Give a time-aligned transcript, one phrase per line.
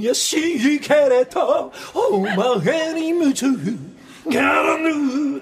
[0.00, 0.32] 悔し
[0.76, 3.52] いけれどお前に夢中。
[3.52, 5.40] ギャラヌー。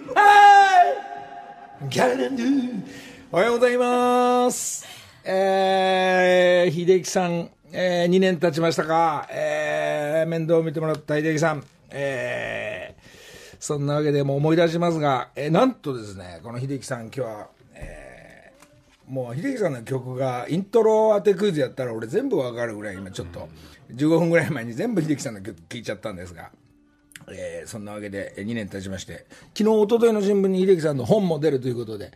[1.89, 2.83] ギャラヌー。
[3.31, 4.85] おはようございます。
[5.25, 17.47] えー、秀樹さん、えー、2年経ちましたか、えー、面倒を見てもらった秀樹さん、えー、そんなわけでも思い出しますが、えー、なんとですね、この秀樹さん今日は、
[19.09, 23.49] もう秀樹さんの曲がイントロ当てクイズやったら俺全部わかるぐらい今ちょっと。
[23.95, 26.51] 15分ぐらい前に全部秀樹さんの曲聴いちゃったんですが、
[27.33, 29.27] えー、そんなわけで2年経ちまして、
[29.57, 32.13] 昨日、一昨日の新聞に秀樹さんの本も出るということで、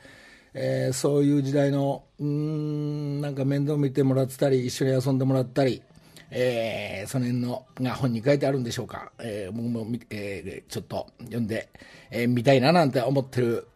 [0.54, 5.82] えー、そういう時代の、うん、なんか面倒見てもらってたり、一緒に遊んでもらったり、
[6.30, 9.12] えー、その辺のが本に書いてあるんでしょうか。
[9.18, 11.70] えー、僕も、えー、ちょっと読んで、
[12.10, 13.66] えー、見たいななんて思ってる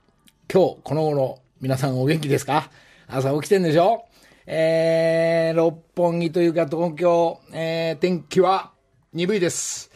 [0.52, 2.71] 今日、この頃、皆さんお元気ですか？
[3.09, 4.04] 朝起きてんでしょ？
[4.46, 8.73] えー、六本木というか東京、えー、天気は
[9.12, 9.93] 鈍いです。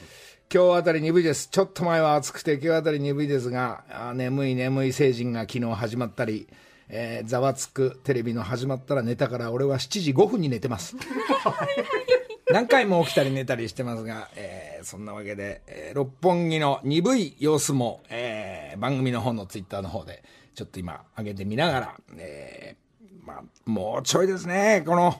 [0.52, 1.48] 今日あたり鈍いです。
[1.48, 6.48] ちょっと前は暑くて今日あたり鈍いですが、あ眠い眠い成人が昨日始まったり、
[6.88, 10.94] えー、ざわつくテレビの始まったら寝たから俺は7時5分に寝てます。
[12.52, 20.22] 何回も起きたり寝たりしてますが、えー、そんなわけで、えー、六本木の鈍い様子も、えー、番組の方のツイッターの方で、
[20.54, 22.89] ちょっと今上げてみながら、えー、
[23.30, 25.14] まあ、もうちょいですね、この、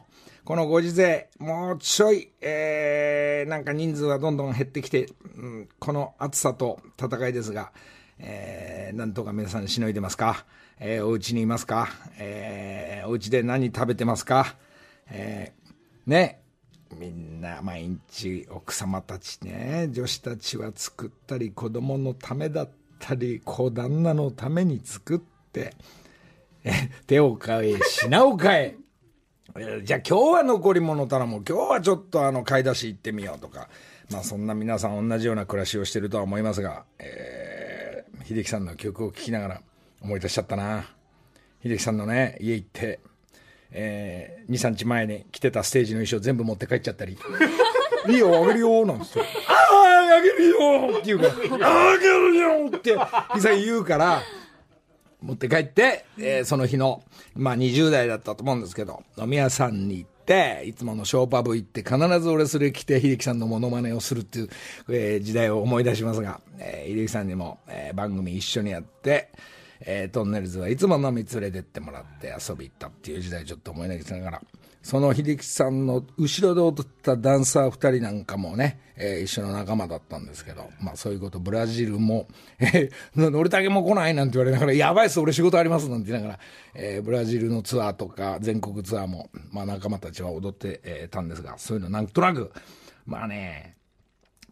[0.44, 7.70] このご時世、もうちょい、えー、なんか人数はどんどん減ってきて、うん、この暑さと戦いですが、
[8.18, 10.44] えー、なんとか皆さんしのいでますか？
[10.80, 11.88] えー、お家にいますか？
[12.18, 14.56] えー、お家で何食べてますか？
[15.08, 16.42] えー、ね、
[16.98, 25.20] みんな毎日奥様たちね、女子たちは作ったり、子供のためだったり、子旦那のために作っ
[25.52, 25.74] て、
[27.06, 28.76] 手を変え、品を変え、
[29.82, 31.44] じゃあ今日は残り物頼もう。
[31.46, 33.68] 今日はちょっとあの買い出し行ってみようとか。
[34.10, 39.62] まあそんな皆さん同じような暮らしをしてるとは思いますが、えー、秀樹さんの曲を聴きながら
[40.02, 40.88] 思い出しちゃったな。
[41.62, 43.00] 秀樹さんのね、家行って、
[43.70, 47.16] えー、2、3日前に着てたステージの衣装全部持って帰っちゃったり。
[48.08, 49.20] いいよ、あげるよ、なんつって。
[49.20, 52.96] ああ、あげるよって言うから、あげるよって、
[53.34, 54.22] 実際言うから、
[55.22, 57.02] 持って帰って、えー、その日の、
[57.34, 64.48] まあ20代だったと思うんですけど、飲み屋さんに行って、いつものショーパブ行って、必ず俺それ着て、秀樹さんのモノマネをするっていう、
[64.88, 69.30] えー、時代を思い出しますが、えー、秀樹さんにも、えー、番組一緒にやって、
[69.80, 74.42] えー、トンネルズはいつも飲み連れてってもらって遊び行ったっていう時代ちょっと思い出しながら、
[74.82, 86.40] その秀樹さんの後ろで踊ったダンサー2人なんかもね、えー、一緒の仲間だったんですけど、まあそういうこと、ブラジルも、 えー、俺だけも来ないなんて言われながら、やばいっす、俺仕事ありますなんて言いながら、
[86.74, 92.50] えー、ブラジルのツアーとか全国ツアーも、まあ仲間たちは踊って、えー、たんですが、そういうのなんとなく、
[93.04, 93.76] まあね、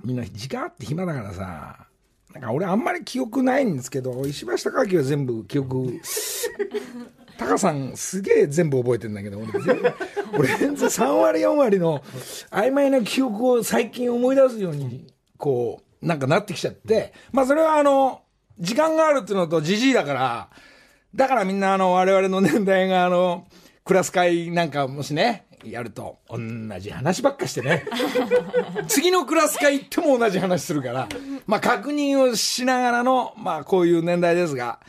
[0.05, 1.87] みんな時間あって暇だからさ、
[2.35, 6.01] なんか俺あんまり記憶ないんですけど、石橋貴明は全部記憶、
[7.39, 9.95] タカさんすげえ全部覚えてんだけど、俺全然、
[10.37, 12.03] 俺全然3割4割の
[12.51, 15.07] 曖昧な記憶を最近思い出すように、
[15.39, 18.23] こう、なんかなってきちゃって、まあそれはあの、
[18.59, 20.51] 時間があるっていうのとじじいだから、
[21.15, 23.47] だからみんなあの、我々の年代があの、
[23.85, 26.39] クラス会なんかもしね、やると、同
[26.81, 27.85] じ話ばっかしてね。
[28.89, 31.09] 次のクラス会行っても同じ話するから、
[31.47, 34.81] まあ確認をしながらの、まあこういう年代ですが、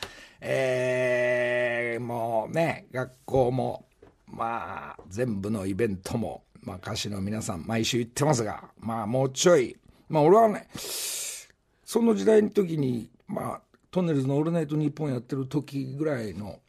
[0.42, 3.86] えー、もうね、学校も、
[4.28, 9.76] まあ、全部のイベントも、まあ、歌手の皆さん、毎週言ってますが、まあ、もうちょい、
[10.08, 13.62] まあ、俺はね、その時代の時に、まあ、
[13.92, 16.60] トンネルズのオールナイトニッポンやってる時ぐらいの、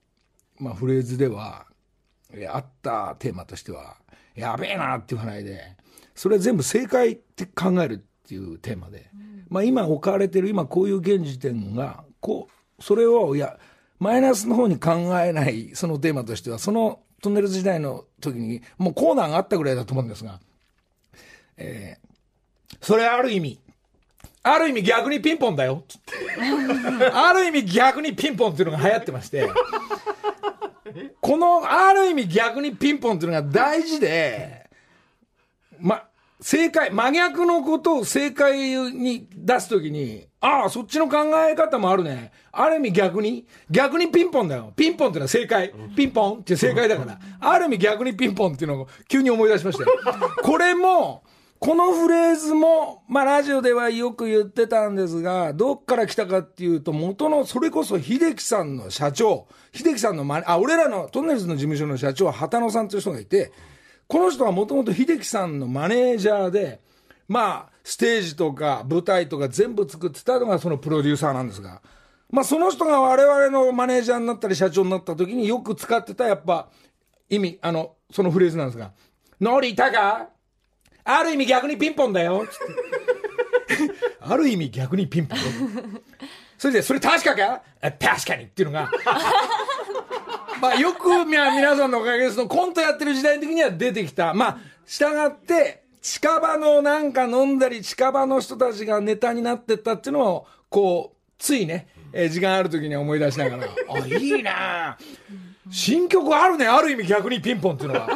[0.59, 1.67] まあ、フレーズでは、
[2.49, 3.97] あったテーマとしては、
[4.35, 5.77] やべえなっていう話で、
[6.15, 9.11] それは全部正解って考えるっていうテーマで、
[9.49, 12.49] まあ、今置かれてる、今こういう現時点が、こ
[12.79, 13.59] う、それを、いや、
[14.01, 20.41] マイナスの方に考えない、そのテーマとしては、そのトンネル時代の時に、もうコーナーがあったぐらいだと思うんですが、
[21.59, 23.61] えー、それある意味、
[24.43, 25.85] ある意味逆にピンポンだよ。
[27.13, 29.51] ある意味逆にピンポンっていうのが流行ってまして、
[31.21, 34.71] このある意味逆にピンポンっていうのが大事で、
[35.79, 36.09] ま、
[36.41, 38.59] 正解、真逆のことを正解
[38.93, 42.33] に出すときに、ああ、そっちの考え方もあるね。
[42.51, 44.73] ある意味逆に、逆にピンポンだよ。
[44.75, 45.73] ピンポンってのは正解。
[45.95, 47.19] ピンポンって正解だから。
[47.41, 49.91] ある意味逆にピンポンっていうのを急に思い出しましたよ。
[50.43, 51.25] これも、
[51.59, 63.53] このフレーズも、まあラジオではよく言ってたんですが、どっから来たかっていうと、元の、それこそ秀樹さんの社長、秀樹さんのま、あ、俺らのトンネルズの事務所の社長、畑野さんという人がいて、
[64.11, 66.81] この人はもともと秀樹さんのマネージャーで、
[67.29, 71.81] まあ、ステージとか舞台とか全部作ってたのがそのプロデューサーなんですが、
[72.29, 76.69] まあその人が我々のマネージャーになったり社長になった時によく使ってたやっぱ
[77.29, 78.91] 意味、あの、そのフレーズなんですが、
[79.41, 80.29] ノリタか
[81.05, 82.45] ある意味逆にピンポンだよ。
[84.21, 85.39] ある意味逆にピンポン。
[86.59, 87.63] それで、それ確かか？
[87.81, 88.91] 確かにっていうのが、
[90.61, 94.35] まあよく皆さんのおかげでそのコントやってる時代的には出てきた。
[94.35, 104.99] まあ、従って、近場のなんか飲んだり近場の人たちがネタになってったっていうのを、こう、ついね、えー、時間ある時に思い出しながら、 あ、いいな
[105.71, 108.09] 新曲あるね、ある意味逆にピンポンっていうのは。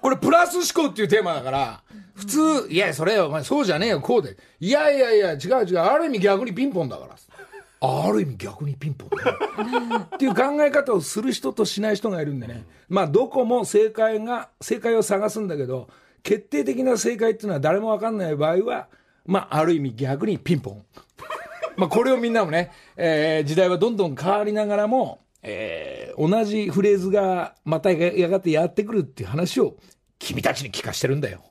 [0.00, 1.82] これプラス思考っていうテーマだから、
[2.14, 4.36] 普通、いや、それお前そうじゃねえよ、こうで。
[4.60, 7.14] いやいやいや、違う違う、ある意味逆にピンポンだから。
[7.80, 9.08] ある意味逆にピンポン
[10.00, 12.64] っていう考え方をする人としない人がいるんでね。
[12.88, 15.88] まあ、どこも正解が、正解を探すんだけど、
[16.22, 18.88] 決定的な正解っていうのは誰もわかんない場合は、
[19.26, 20.82] まあ、ある意味逆にピンポン。
[21.76, 29.76] まあ、これをみんなもね、えー、時代はどんどん変わりながらも、えー、同じフレーズがまたやがてやってくるっていう話を
[30.18, 31.44] 君たちに聞かしてるんだよ。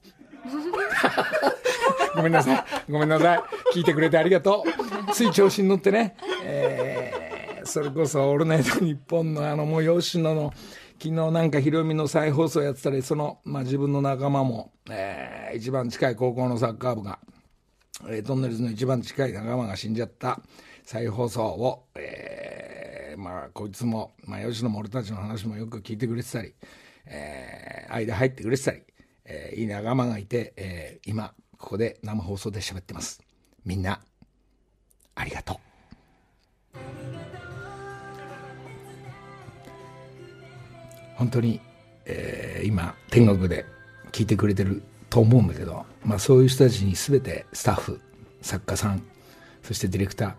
[2.18, 2.92] ごめんなさい。
[2.92, 3.40] ごめんなさい。
[3.74, 4.66] 聞いてくれてありがと
[5.10, 5.14] う。
[5.14, 6.16] つい調子に乗ってね。
[6.44, 10.52] えー、それこそ、オールナイトニッポンのあの、もう吉野の、
[11.00, 17.20] 昨日なんかヒロミの再放送やってたり、その、まあ自分の仲間も、えー、一番近い高校のサッカー部が、
[18.10, 20.42] えー、トンネルズの一番近い仲間が死んじゃった
[20.84, 26.56] 再放送を、えー、まあこいつも、まあ吉野も俺たちの話もよく聞いてくれてたり、
[27.06, 28.82] えー、間入ってくれてたり、
[29.26, 33.22] えー、いい仲間がいて、えー、今、ここで生放送で喋ってます。
[33.66, 34.00] みんな、
[35.16, 35.58] ありがとう。
[41.16, 41.60] 本当に、
[42.06, 43.66] えー、今、天国で
[44.12, 48.02] 聞いてくれてると思うんだけど、まあ、そういう人たちに全てスタッフ
[48.42, 49.04] 作家さん
[49.64, 50.34] そしてディレクター、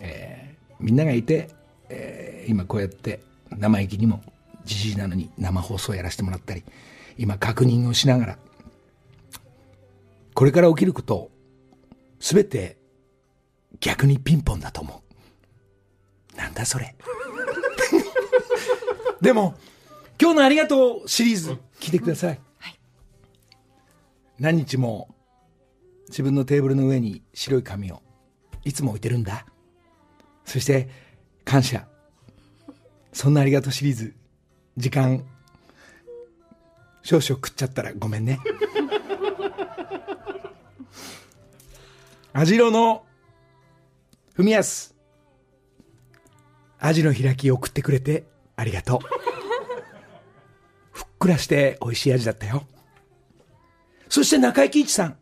[0.00, 1.48] えー、みんながいて、
[1.88, 3.20] えー、今こうやって
[3.50, 4.22] 生意気にも
[4.64, 6.62] じじいなのに生放送やらせてもらったり
[7.18, 8.38] 今確認をしながら
[10.40, 11.30] これから起きることを
[12.18, 12.78] 全て
[13.78, 15.02] 逆にピンポンだと思
[16.32, 16.96] うなんだそれ
[19.20, 19.54] でも
[20.18, 22.40] 今日のありがとうシリーズ聞いてください
[24.38, 25.14] 何日も
[26.08, 28.00] 自分のテーブルの上に白い紙を
[28.64, 29.44] いつも置いてるんだ。
[30.46, 30.88] そして
[31.44, 31.86] 感謝。
[33.12, 34.14] そんなありがとうシリーズ。
[34.78, 35.22] 時間、
[37.10, 38.38] 少々食っちゃったらごめんね。
[42.32, 43.04] アジロの
[44.36, 44.94] 文康。
[46.78, 49.00] アジの開き送ってくれてありがとう。
[50.92, 52.62] ふっくらして美味しい味だったよ。
[54.08, 55.18] そして中井貴一さん。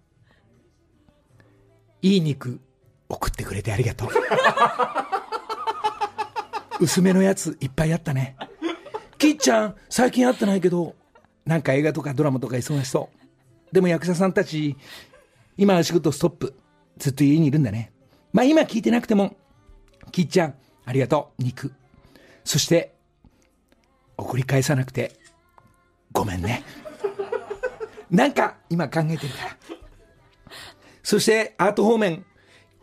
[2.03, 2.61] いい肉
[3.09, 4.11] 送ってくれてありがとう。
[6.81, 8.37] 薄めのやついっぱいあったね。
[9.17, 10.98] きっちゃん、最近会ってないけど、
[11.49, 13.09] なんか映画とかドラマとか忙しそ
[13.71, 13.75] う。
[13.75, 14.77] でも役者さんたち、
[15.57, 16.55] 今は仕事ストップ。
[16.99, 17.91] ずっと家にいるんだね。
[18.35, 19.35] まあ今聞いてなくても、
[20.13, 20.55] きっちゃん、
[20.85, 21.73] ありがとう、肉。
[22.45, 22.95] そして、
[24.19, 25.19] 送り返さなくて、
[26.13, 26.65] ごめんね。
[28.11, 29.57] なんか今考えてるから。
[31.03, 32.27] そしてアート方面、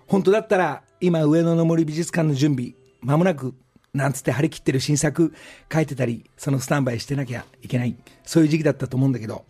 [0.08, 3.54] 本当だったら今上野の森美術館の準備、まもなく
[3.96, 5.34] なんつって張り切ってる新作
[5.72, 9.46] 書いてたり、そのスタンバイしてなきゃいけない、そういう時期だったと思うんだけど、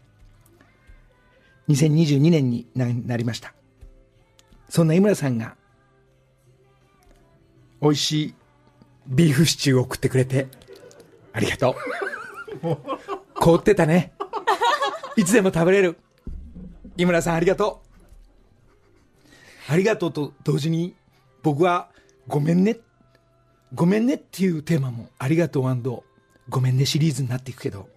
[1.67, 3.55] 2022年になりました。
[4.69, 5.55] そんな井村さんが、
[7.81, 8.35] 美味しい
[9.07, 10.47] ビーフシチューを送ってくれて、
[11.33, 11.75] ありがと
[12.61, 12.77] う。
[13.33, 14.13] 凍ってたね。
[15.17, 15.97] いつでも食べれる。
[16.97, 17.81] 井村さんありがと
[19.69, 19.71] う。
[19.71, 20.93] ありがとうと同時に、
[21.41, 21.89] 僕は、
[22.27, 22.77] ごめんね。
[23.75, 25.63] ごめんねっていうテーマも、ありがとう
[26.47, 27.89] ごめんねシリーズになっていくけど、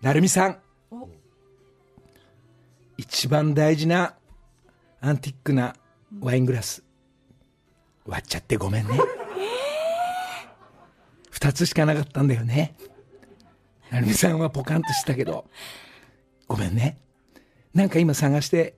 [0.00, 0.58] なるみさん。
[2.96, 4.14] 一番大事な
[5.00, 5.74] アンティックな
[6.20, 6.84] ワイングラス、
[8.06, 9.00] 割っちゃってごめんね。
[11.30, 12.76] 二つしかなかったんだよね。
[13.90, 15.46] 成美さんはポカンとしたけど、
[16.46, 16.98] ごめんね。
[17.74, 18.76] なんか今探して、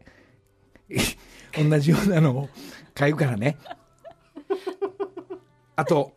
[1.52, 2.48] 同じようなのを
[2.94, 3.58] 買うからね。
[5.76, 6.14] あと、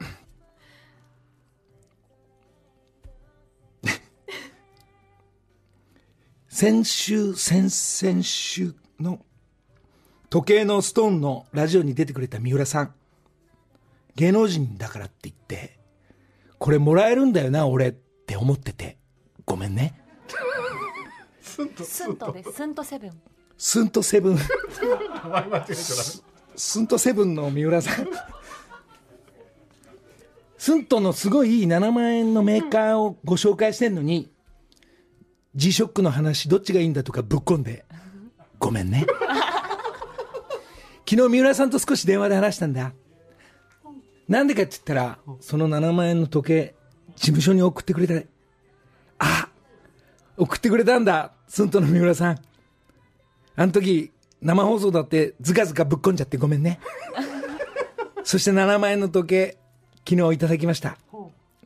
[6.47, 9.19] 先週、先々週の
[10.29, 12.93] 時計のストーンのラジオに出てくれた三浦さん。
[14.15, 15.79] 芸能人だからって言って、
[16.57, 18.97] これもらえるんだよな、俺って思ってて、
[19.45, 20.01] ごめんね。
[21.41, 22.51] スントスントです。
[22.51, 23.21] スントセブン。
[23.57, 24.37] スンとセブン
[26.55, 28.07] スンとセブンの三浦さん
[30.67, 34.29] スンとのすごいいい7万円のメーカーをご紹介してんのに
[35.55, 37.85] G ショックの話どっちがいいんだとかぶっこんで。
[38.59, 39.05] ごめんね。
[41.09, 42.91] 昨日三浦さんと少し電話で話したんだ。
[44.27, 46.75] なんでかって言ったらその7万円の時計
[47.15, 48.27] 事務所に送ってくれた。
[49.19, 49.47] あ
[50.35, 52.39] 送ってくれたんだスンとの三浦さん。
[53.55, 56.81] あの時生放送だってずかずかぶっこんじゃってごめんね。
[58.25, 59.57] そして7万円の時計
[60.07, 60.97] 昨日いただきました。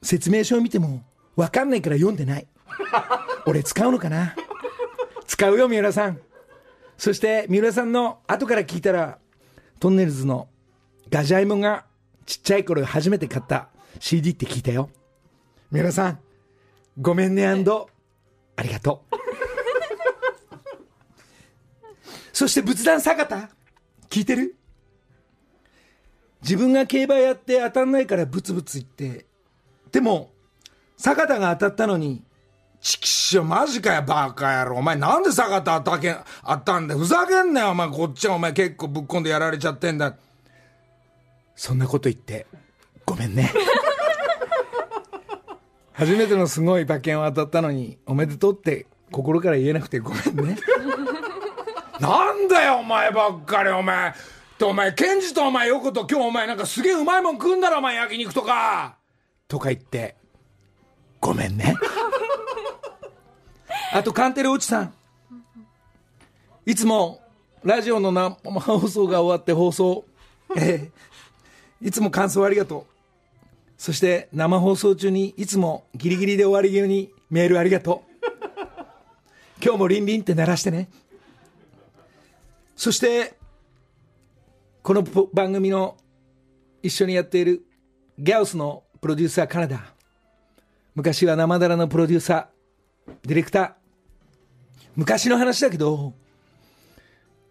[0.02, 1.04] 説明書を見ても
[1.36, 2.48] 分かんないから読んでない。
[3.46, 4.36] 俺使うのかな？
[5.28, 6.20] 使うよ三浦さん。
[6.98, 9.20] そして三浦さんの後から聞いたら
[9.80, 10.48] トンネルズの
[11.12, 11.86] ガジャイモが
[12.26, 13.70] ちっちゃい頃初めて買った
[14.00, 14.90] CD って聞いたよ。
[15.70, 16.20] 三浦さん
[17.00, 17.64] ごめんねあり
[18.74, 19.16] がとう。
[22.34, 23.50] そして仏壇坂田
[24.10, 24.56] 聞いてる？
[26.42, 29.26] 自分が競馬やって当たんないからブツブツ言って。
[29.92, 30.32] でも
[30.98, 32.24] 坂田が当たったのに
[32.82, 34.78] チキショマジかよバカ野郎。
[34.78, 37.00] お前なんで坂田当たけ当たんだよ。
[37.00, 38.36] ふざけんなよお前こっちは。
[38.36, 40.16] お前結構ぶっこんでやられちゃってんだ。
[41.56, 42.48] そんなこと言って
[43.06, 43.52] ごめんね。
[45.94, 50.58] 初めてのすごい馬券を当たったのにおめでとうって心から言えなくてごめんね。
[52.00, 53.70] なんだよお前ばっかり。
[53.70, 54.16] お前
[54.62, 58.96] とお前ケンジとお前横と今日お前なんかすげえうまいもん食うんだろお前焼肉とか。
[59.48, 60.16] とか言って
[61.20, 61.76] ごめんね。
[63.92, 64.94] あとカンテレおちさん。
[66.68, 67.22] いつも
[67.64, 70.06] ラジオの生放送が終わって放送。
[70.56, 72.94] えー、いつも感想ありがとう。
[73.80, 78.28] そして生放送中にいつもギリギリで終わり際にメールありがとう。
[79.60, 80.88] 今日もリンリンって鳴らしてね。
[82.76, 83.41] そして
[84.84, 85.96] この番組の
[86.82, 87.62] 一緒にやっている
[88.18, 89.94] ギャオスのプロデューサーカナダ。
[90.96, 93.74] 昔は生だらのプロデューサーディレクター。
[94.96, 96.16] 昔の話だけど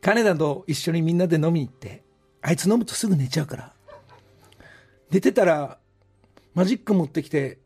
[0.01, 2.03] 金田と一緒にみんなで飲みに行って
[2.43, 3.73] あいつ飲むとすぐ寝ちゃうから。
[5.13, 5.79] 寝てたら
[6.53, 7.61] マジック持ってきて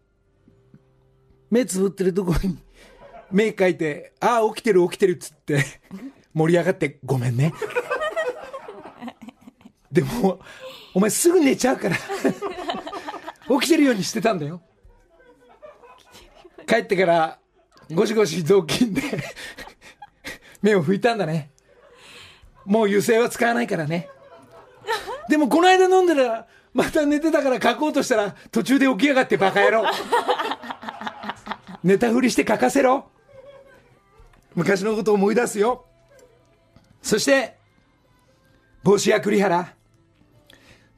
[1.50, 2.58] 目つぶってるところに
[3.32, 5.64] 目描いて「ああ起きてる起きてる」っつって
[6.34, 7.54] 盛り上がってごめんね。
[9.94, 10.40] でも
[10.92, 14.60] お前すぐ寝ちゃうから起きてるようにしてたんだよ。
[16.66, 17.38] 帰ってから
[17.92, 19.02] ゴシゴシ雑巾で
[20.60, 21.52] 目を拭いたんだね。
[22.64, 24.08] もう油性は使わないからね。
[25.28, 29.84] でもこの間飲んだらまた寝てたから書こうとしたら途中で起きやがってバカ野郎。
[31.84, 33.10] 寝たふりして書かせろ。
[34.56, 35.84] 昔のことを思い出すよ。
[37.00, 37.58] そして
[38.82, 39.72] 帽子や栗原。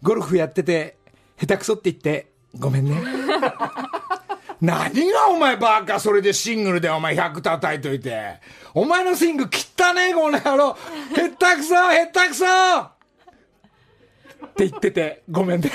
[0.02, 0.96] ゴルフやってて
[1.38, 3.02] 下手くそって言ってごめんね。
[4.60, 8.40] 何がお前バカそれでシングルでお前100叩いといて。
[8.72, 10.76] お前のスイング汚ねえこの野郎。
[11.14, 12.46] 下手くそ下手くそ。
[12.46, 12.88] っ
[14.54, 15.70] て言っててごめんね。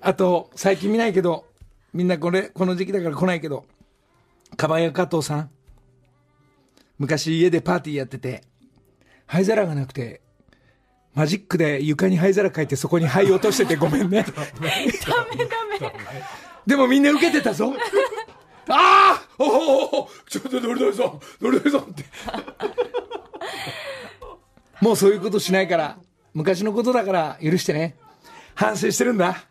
[0.00, 1.46] あと最近見ないけど
[1.92, 3.64] みんなこれこの時期だから来ないけど
[4.56, 5.50] かばや加藤さん。
[6.98, 8.44] 昔家でパーティーやってて
[9.26, 10.20] 灰皿がなくて
[11.14, 14.24] マジックで床に灰皿書いてそこに灰落としててごめんね。
[14.24, 16.22] ダメダメ。
[16.66, 17.72] でもみんな受けてたぞ。
[18.68, 21.20] ああおおおちょっとどれどれぞ。
[21.40, 22.04] どれどれぞって。
[24.80, 25.98] もうそういうことしないから。
[26.32, 27.38] 昔のことだから。
[27.42, 27.96] 許してね。
[28.54, 29.44] 反省してるんだ。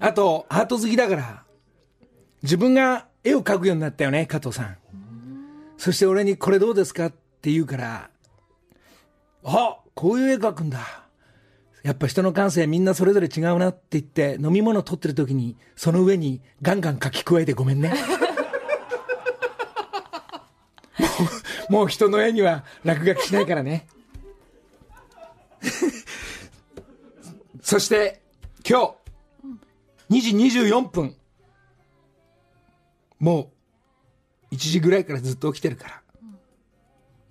[0.00, 1.42] あとハート好きだから。
[2.42, 4.76] 自分が絵を描くようになったよね加藤さん。
[5.78, 8.10] そして俺にこれどうですかって言うから。
[9.44, 10.78] あこういう絵描くんだ。
[11.82, 17.92] やっぱ人の感性みんなそれぞれ違うなって言って飲み物取ってる時にその上にガンガン書き加えてごめんね。
[21.00, 21.06] も
[21.68, 23.88] うもう人の絵には落書きしないからね。
[27.60, 28.22] そして
[28.64, 28.94] 今
[30.08, 31.16] 日2時24分。
[33.18, 33.50] も
[34.52, 36.02] う1時ぐらいからずっと起きてるから。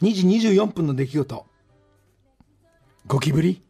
[0.01, 1.46] 2時24分の出来事。
[3.07, 3.61] ゴキブリ？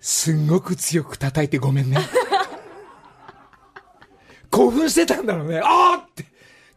[0.00, 1.98] すんごく強く叩いてごめんね。
[4.50, 5.60] 興奮してたんだろうね。
[5.62, 6.24] ああって。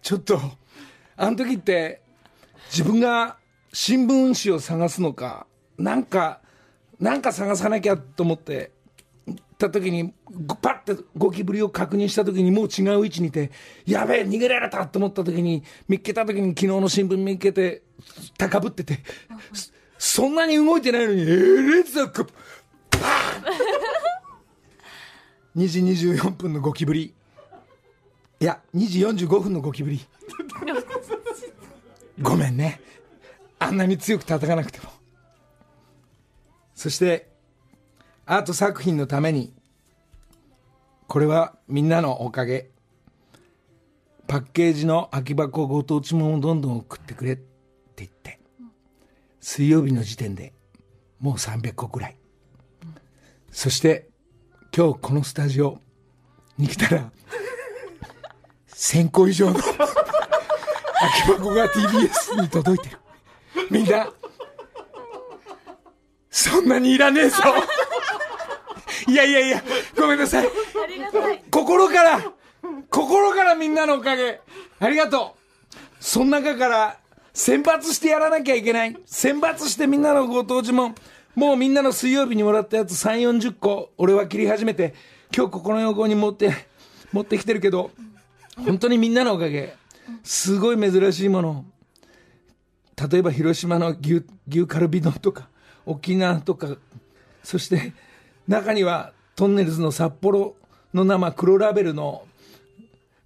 [0.04, 0.40] ちょっと
[1.16, 2.04] あの時って
[2.70, 3.38] 自分が
[3.74, 5.48] 新聞紙を探すのか
[5.80, 6.42] なんか
[7.00, 8.72] なんか探さなきゃと思って
[9.58, 10.14] た時に、
[10.62, 13.52] パッてゴキブリを確認した時にもう違う位置にいて、
[13.86, 17.82] やべえ、逃げられたと思った時に、見っけた時に昨日の新聞見っけて、
[18.38, 19.00] 高ぶってて、
[20.08, 22.28] そんなに動いてないのに、えー、レッツパー
[25.58, 27.14] 2 時24分のゴキブリ。
[28.40, 30.00] いや、2時45分のゴキブリ。
[32.22, 32.80] ごめんね。
[33.60, 34.90] あんなに強く叩かなくても。
[36.74, 37.30] そして、
[38.26, 39.54] アート作品のために、
[41.08, 42.70] これはみんなのおかげ。
[44.26, 47.38] パッケージの空き箱ご当地もどんどん送ってくれ、
[49.50, 50.52] 水曜日の時点で
[51.22, 52.18] もう300個くらい。
[53.50, 54.10] そして、
[54.76, 55.80] 今日このスタジオ
[56.58, 57.12] に来たら、
[58.68, 63.00] 1000個以上の空き箱が TBS に届いてる。
[63.72, 64.12] みんな、
[66.30, 67.38] そんなにいらねえぞ。
[69.08, 69.64] いやいやいや、
[69.98, 70.50] ごめんなさい。
[71.50, 72.22] 心から、
[72.90, 74.42] 心からみんなのおかげ。
[74.82, 75.38] ありがと
[75.72, 76.04] う。
[76.04, 77.00] その中から
[77.38, 78.98] 選抜してやらなきゃいけない。
[79.06, 80.96] 選抜してみんなのご当地も、
[81.36, 84.96] もうみんなの水曜日にもらったやつ3、40個、俺は切り始めて、
[85.32, 86.52] 今日ここの横に持って、
[87.14, 87.92] 持ってきてるけど、
[88.66, 89.76] 本当にみんなのおかげ。
[90.24, 91.66] すごい珍しいもの。
[93.12, 95.48] 例えば広島の牛牛カルビ丼とか
[95.86, 96.68] 沖縄とか
[97.44, 97.94] そして
[98.48, 100.56] 中にはトンネルズの札幌
[100.92, 102.24] の生黒ラベルの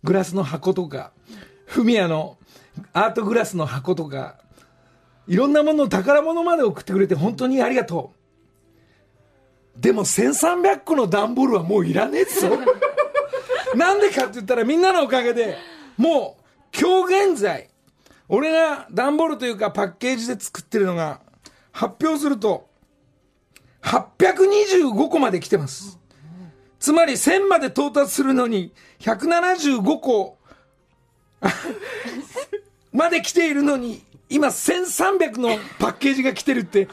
[0.03, 1.13] グラスの箱とか
[1.65, 2.37] フミヤの
[2.93, 4.37] アートグラスの箱とか
[5.27, 8.13] いろんなもの宝物まで送ってくれて本当にありがと
[9.77, 9.79] う。
[9.79, 12.49] でも1300個の段ボールはもういらねえぞ。
[13.75, 15.57] なんでかって言ったらみんなのおかげで
[15.97, 17.69] もう今日現在
[18.27, 21.21] 俺が段ボールというかパッケージで作ってるのが
[21.71, 22.69] 発表すると
[23.83, 25.99] 825個まで来てます。
[26.79, 30.37] つまり1000まで到達するのに175個。
[32.91, 36.87] まで来ているのに今1300のパッケージが来てるって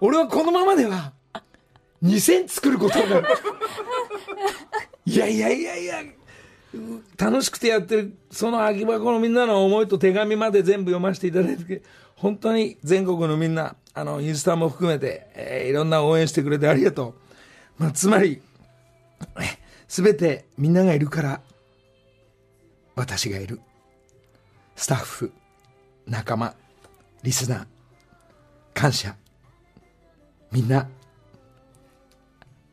[0.00, 1.12] 俺はこのままでは
[2.02, 3.26] 2000作ることになる。
[5.04, 6.02] いやいやいやいや、
[7.16, 11.82] 楽しくてやってる、その空き箱のみんなの思いと手紙まで全部読ませていただいて、
[12.14, 17.14] 本当に全国のみんな、あの、インスタも含めて、えーいろんな応援してくれてありがと
[17.78, 17.82] う。
[17.82, 18.42] まあ、つまり、
[19.88, 21.40] すべてみんながいるから、
[22.94, 23.60] 私がいる。
[24.76, 25.32] スタッフ、
[26.08, 26.54] 仲間、
[27.22, 27.66] リスナー、
[28.72, 29.14] 感謝。
[30.50, 30.88] みんな、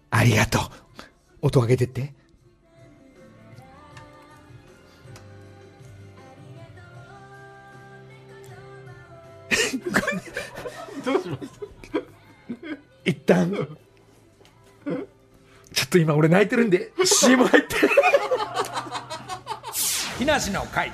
[0.10, 0.62] ありがとう。
[1.41, 2.13] 音上げてって。
[11.04, 11.41] どうしまし
[11.91, 12.00] た
[13.04, 13.52] 一旦、
[15.74, 17.76] ちょっと今俺泣いてるんで、CM 入って。
[20.17, 20.93] 木梨の会。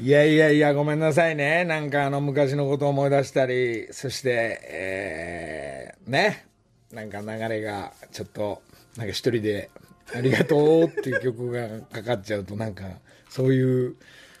[0.00, 1.64] いやいやいや、ごめんなさいね。
[1.64, 6.46] なんかあの昔のことを思い出したり、そして、えー、ね。
[6.92, 8.62] なんか流れがちょっと、
[8.96, 9.70] なんか一人で、
[10.14, 12.84] ありがとうっていう曲がかかっちゃうと、なんか、
[13.28, 13.96] そういう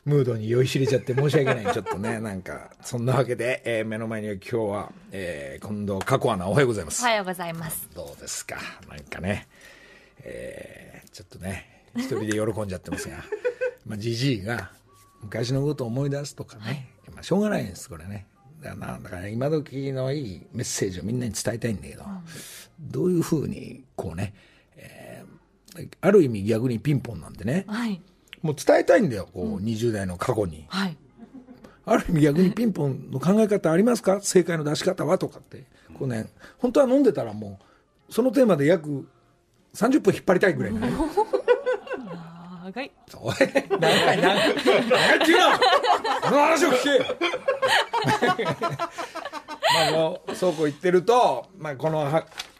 [0.06, 1.74] ムードに酔いしれちゃって申し訳ない。
[1.74, 7.06] ちょっとね、 なんか、そんなわけで、えー目の前には今日は、えー、近藤佳子アナおはようございますお。
[7.06, 7.88] はようございます。
[7.94, 8.58] どうですか？
[8.88, 9.48] なんかね、
[10.22, 13.16] えーちょっとね、一人で喜んじゃってますが、
[13.84, 14.70] まあ、じじいが
[15.22, 18.26] 昔のことを思い出すとかね、まあ、しょうがないんです、これね。
[18.62, 22.04] だからなだから今時のいいメッセージをみんなに伝えたいんだけど、
[22.80, 24.34] どういうふうに、こうね、
[24.76, 25.38] えー
[26.00, 28.00] ある意味逆にピンポンなんでね、はい。
[28.42, 30.64] もう伝えたいんだよ、こう、20代の過去に。
[30.68, 30.96] はい。
[31.84, 34.20] ある意味逆にピンポンの考え方ありますか？
[34.20, 35.64] 正解の出し方はとかって。
[35.94, 36.26] こうね、
[36.58, 37.60] 本当は飲んでたらも
[38.08, 39.06] う、そのテーマで約
[39.74, 40.90] 30分引っ張りたいぐらいのね。
[42.68, 42.90] 長い。
[43.16, 43.34] おい、
[43.80, 44.20] 長い、長い。
[44.20, 46.98] 長いっていうなこの話を聞け
[49.74, 52.10] まあもう、そうこう言ってると、まあこの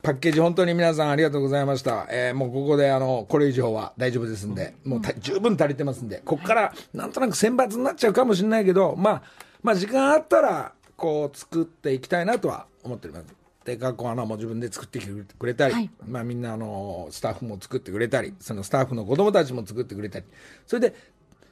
[0.03, 2.07] パッケージ本当に皆さんありがとうございました。
[2.11, 9.23] えーもうここであの、これ以上は大丈夫ですんで、もう十分足りてますんで、ここからなんとなく選抜になっちゃうかもしれないけど、まあ、
[9.63, 13.38] まあ時間あったら、こう作っていきたいなとは思っております。
[13.69, 15.91] で、学校穴も自分で作ってくれたり、はい。
[16.07, 20.25] まあみんなあの、スタッフも作ってくれたり、そのスタッフの子供たちも作ってくれたり、
[20.67, 20.95] それで、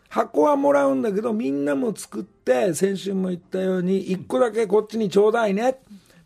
[0.09, 5.79] 箱はもらうんだけど、みんなも作って、先週も言ったように、一個だけこっちにちょうだいね。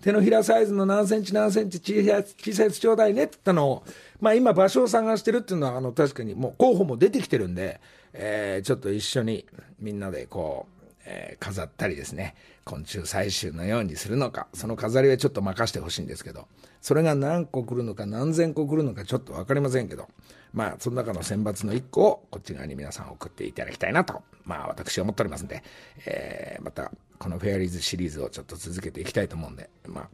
[0.02, 3.24] 手のひらサイズの何センチ何センチ小さいやつ、小さいやつちょうだいね。
[3.24, 3.84] って言ったのを、
[4.20, 7.80] まあ今場所を探してるっていうのは、あの確かにもう候補も出てきてるんで、
[8.12, 9.44] えーちょっと一緒に
[9.78, 12.34] みんなでこう、えー飾ったりですね、
[12.70, 16.46] 昆虫採集のようにするのか、その飾りはちょっと任してほしいんですけど、
[16.80, 20.08] それが何個来るのか何千個来るのかちょっとわかりませんけど、
[20.52, 25.64] まあ、その中の選抜の1個をこっち側に皆さん送っていただきたいなと、まあ、私は思っておりますんで、
[26.06, 30.08] えーまた、このフェアリーズシリーズをちょっと続けていきたいと思うんで、まあ、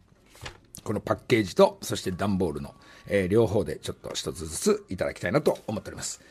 [0.82, 2.74] このパッケージと、そして段ボールの、
[3.06, 6.22] えー両方でちょっと一つずついただきたいなと思っております。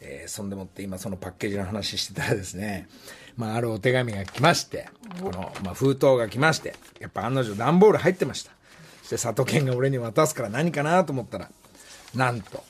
[0.00, 2.88] えーそんでもって今そのパッケージの話してたらですね、
[3.36, 4.88] まあ、あるお手紙が来まして、
[5.20, 8.52] この、まあ、封筒が来まして、やっぱ案の定段ボール入ってました。
[9.02, 11.50] そして佐藤健が俺に渡すから何かなと思ったら、
[12.14, 12.62] なんと、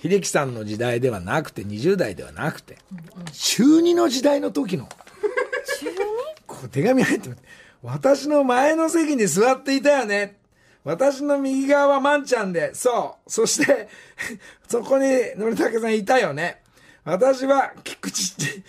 [0.00, 2.78] 秀樹さんの時代ではなくて、20代ではなくて、
[3.32, 5.90] 中2の時代の時の、中
[6.46, 7.42] こう手紙入ってます
[7.82, 10.38] 私の前の席に座っていたよね。
[10.84, 13.30] 私の右側はマンちゃんで、そう。
[13.30, 13.88] そして、
[14.68, 16.62] そこにのりたけさんいたよね。
[17.04, 18.62] 私は菊池って、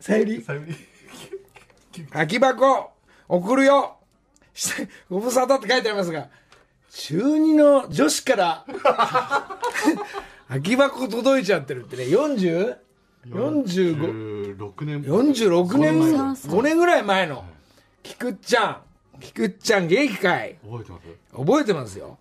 [0.00, 0.91] さゆりさゆり
[2.10, 2.90] 空き箱
[3.28, 3.96] 送るよ。
[4.54, 6.28] してご無沙汰って書いてありますが、
[6.90, 8.64] 中2の女子から、
[10.48, 12.76] 空き箱届いちゃってるってね、40?
[13.28, 14.56] 45?
[14.58, 17.44] 46年46年そう前そう5年ぐらい前の。
[18.02, 18.76] 菊っちゃん。
[19.20, 20.58] 菊っちゃん元気かい？
[20.64, 21.36] 覚えてます？
[21.36, 22.18] 覚えてますよ。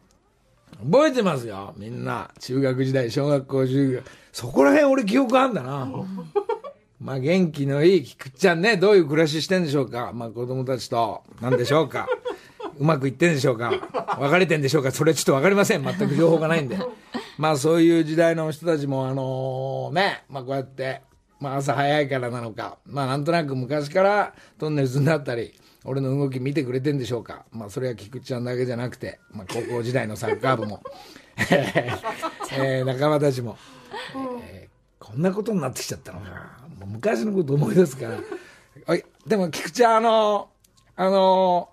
[0.91, 1.73] 覚えてますよ。
[1.77, 2.29] みんな。
[2.39, 4.05] 中学時代小学校中学。
[4.31, 5.88] そこら辺俺記憶あんだな
[7.02, 10.12] まあ元気のいい菊っちゃんねどういう暮らししてんでしょうか。
[10.14, 12.08] まあ子供たちと何でしょうか。
[12.78, 13.72] うまくいってんでしょうか。
[14.20, 14.92] 別れてんでしょうか。
[14.92, 15.84] それちょっと分かりません。
[15.84, 16.78] 全く情報がないんで。
[17.40, 21.02] まあそういう時代の人たちもあのねまあこうやって
[21.40, 22.78] まあ朝早いからなのか。
[22.86, 27.46] まあなんとなく昔からトンネルズになったり俺の動き見てくれてんでしょうか。
[27.52, 30.84] まあそれは菊池ちゃんだけじゃなくて、まあ、高校時代のサッカー部も、
[31.50, 33.58] えー仲間たちも、
[34.44, 34.72] えー
[35.04, 38.17] こんなことになってきちゃったのか昔のこと思い出すから。
[38.88, 40.50] おいでも菊池ちゃんあの
[40.96, 41.70] あの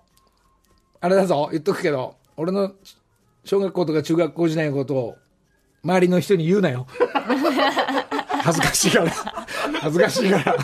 [1.01, 2.73] あれだぞ言っとくけど俺の
[3.45, 5.17] 小学校とか中学校時代のことを
[5.83, 6.87] 周りの人に言うなよ。
[8.43, 9.11] 恥ずかしいから。
[9.81, 10.55] 恥ずかしいから。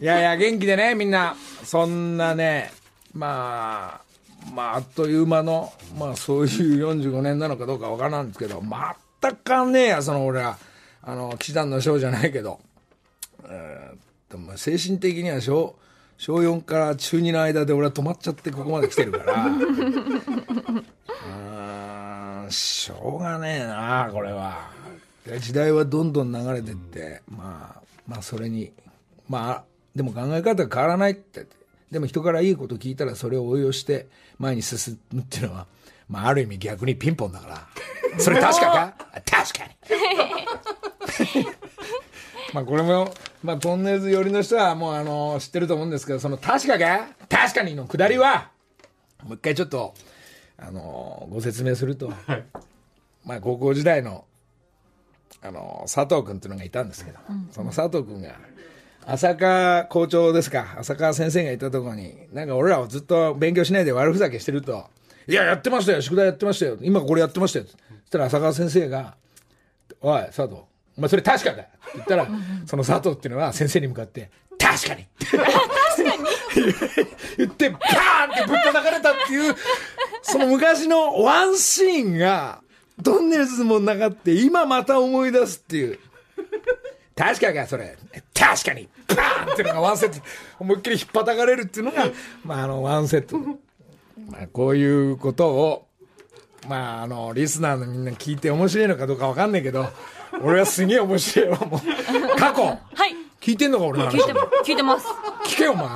[0.00, 1.36] いやいや元気でねみんな。
[1.64, 2.72] そんなね
[3.14, 8.62] まあまああっという間のまあそういう45年なのかどうかわからんですけど
[9.20, 10.58] 全くねえやその俺は。
[11.02, 12.60] あの騎士団の将じゃないけど
[13.44, 15.76] えーでも精神的には小
[16.16, 19.46] 小4から中2の間で俺は止まっちゃってここまで来てるから。
[19.46, 24.70] うーんしょうがねえなこれは。
[25.26, 28.72] で時代はどんどん流れてってまあまあそれに
[29.28, 31.46] まあでも考え方は変わらないって。
[31.90, 34.06] でも人からいいこと聞いたらそれを応用して
[34.38, 35.66] 前に進むっていうのは
[36.08, 38.18] まあある意味逆にピンポンだから。
[38.18, 38.94] それ確かか？
[39.30, 39.72] 確かに
[42.52, 48.50] まあこれも、まあ、トンネルズ寄りの人はもうあの知ってると思うんですけどその「確かか確かに」のくだりは
[49.24, 49.94] もう一回ちょっと
[50.58, 52.12] あのご説明すると、
[53.24, 54.24] まあ高校時代の
[55.40, 57.18] あの佐藤君っていうのがいたんですけど、
[57.50, 58.36] その佐藤君が
[59.06, 64.86] 浅川校長ですか浅川先生がいたところになんか俺らはずっと勉強しないで悪ふざけしてると
[65.26, 67.78] 「いややってましたよ宿題やってましたよ今これやってましたよ」そし
[68.10, 69.16] たら浅川先生が
[70.00, 70.60] 「おい佐藤
[70.96, 71.62] お前それ確かだ。
[71.62, 72.28] よ」って言ったら
[72.66, 75.06] その佐藤っていうのは先生に向かって「確かに」
[77.38, 79.54] 言ってバーンってぶったたかれたっていう
[80.22, 82.60] その昔のワンシーンが
[83.02, 85.98] トンネルズもなかって今また思い出すっていう。
[87.14, 87.96] 確かかそれ。
[88.34, 88.88] 確かに。
[89.08, 90.18] バーンっていうのがワンセット。
[90.60, 92.06] 思いっきり引っ叩かれるっていうのが、
[92.44, 93.38] まあ、あのワンセット。
[93.38, 93.54] ま
[94.42, 95.86] あこういうことを
[96.68, 99.88] まああのリスナーのみんな聞いて面白いのかどうかわかんないけど
[100.40, 101.80] 俺はすげえ面白いわもう
[102.38, 103.14] 過去はい。
[103.40, 104.32] 聞いてんのか俺の話聞いて、
[104.70, 105.06] 聞いてます。
[105.46, 105.88] 聞けよ、お前。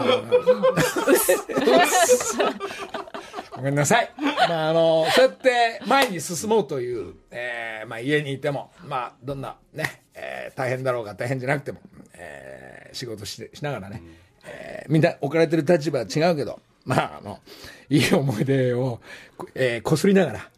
[3.56, 4.10] ごめんなさい。
[4.48, 11.80] まあ、あの、そうやって前に進もうという、えーまあ、家にいても、まあ、どんなね、えー大変だろうが大変じゃなくても、
[12.14, 14.02] えー仕事ししながらね、
[14.44, 17.40] えーみんな置かれてる立場は違うけど、まあ、あの、
[17.88, 19.00] いい思い出を、
[19.36, 20.48] こえーこすりながら、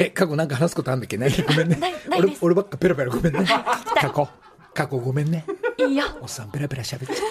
[0.00, 1.16] え、過去なんか話すことあんだっけ？
[1.16, 1.78] な いごめんね
[2.16, 3.44] 俺俺ばっかペラペラごめんね。
[3.44, 4.28] 過去、
[4.72, 5.44] 過去ごめんね。
[5.76, 6.04] いいよ。
[6.20, 7.24] おっさんペラペラ喋っちゃ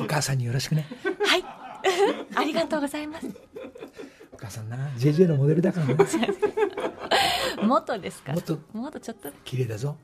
[0.00, 0.86] うお母さんによろしくね。
[1.24, 1.44] はい。
[2.34, 3.26] ありがとうございます。
[4.32, 4.76] お母さんな。
[4.98, 5.94] JJ のモデルだからな。
[7.62, 8.28] 元ですか？
[8.32, 8.34] ら。
[8.34, 9.30] もっと元ちょっと。
[9.44, 9.96] 綺麗だぞ。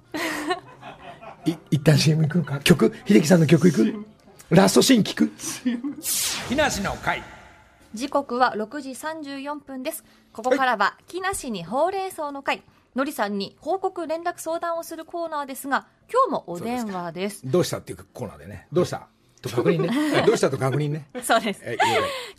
[1.44, 2.60] い一旦 CM 行くのか？
[2.60, 2.94] 曲？
[3.06, 4.06] 秀樹さんの曲行く？
[4.50, 5.32] ラストシーン聞く？
[6.48, 7.22] 木梨の会
[7.94, 10.04] 時刻は6時34分です。
[10.32, 12.62] ここからは、木梨にほうれん草の会。
[12.96, 18.68] のりさんに報告連絡相談をするコーナーですが今日もお電話ですどうしたっていうコーナーでね。
[18.72, 19.08] どうした？
[19.42, 20.22] と確認ね。
[20.24, 21.08] どうしたと確認ね？
[21.22, 21.60] そうです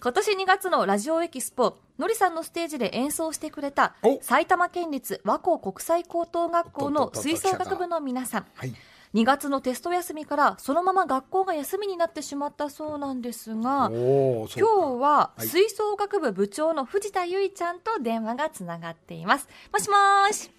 [0.01, 8.73] 今年2月のラジオエキスポのりさんのステージで演奏してくれたお埼玉県立和光国際高等学校の吹奏楽部の皆さんはい。
[9.15, 20.51] 2月のテスト休みからそのまま学校が休みになってしまったそうなんですがおお、そうか今日ははい吹奏楽部部長の藤田由衣ちゃんと電話がつながっていますもしもーし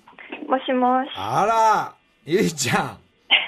[0.48, 1.10] もしもし。
[1.16, 2.98] あら、ゆいちゃん。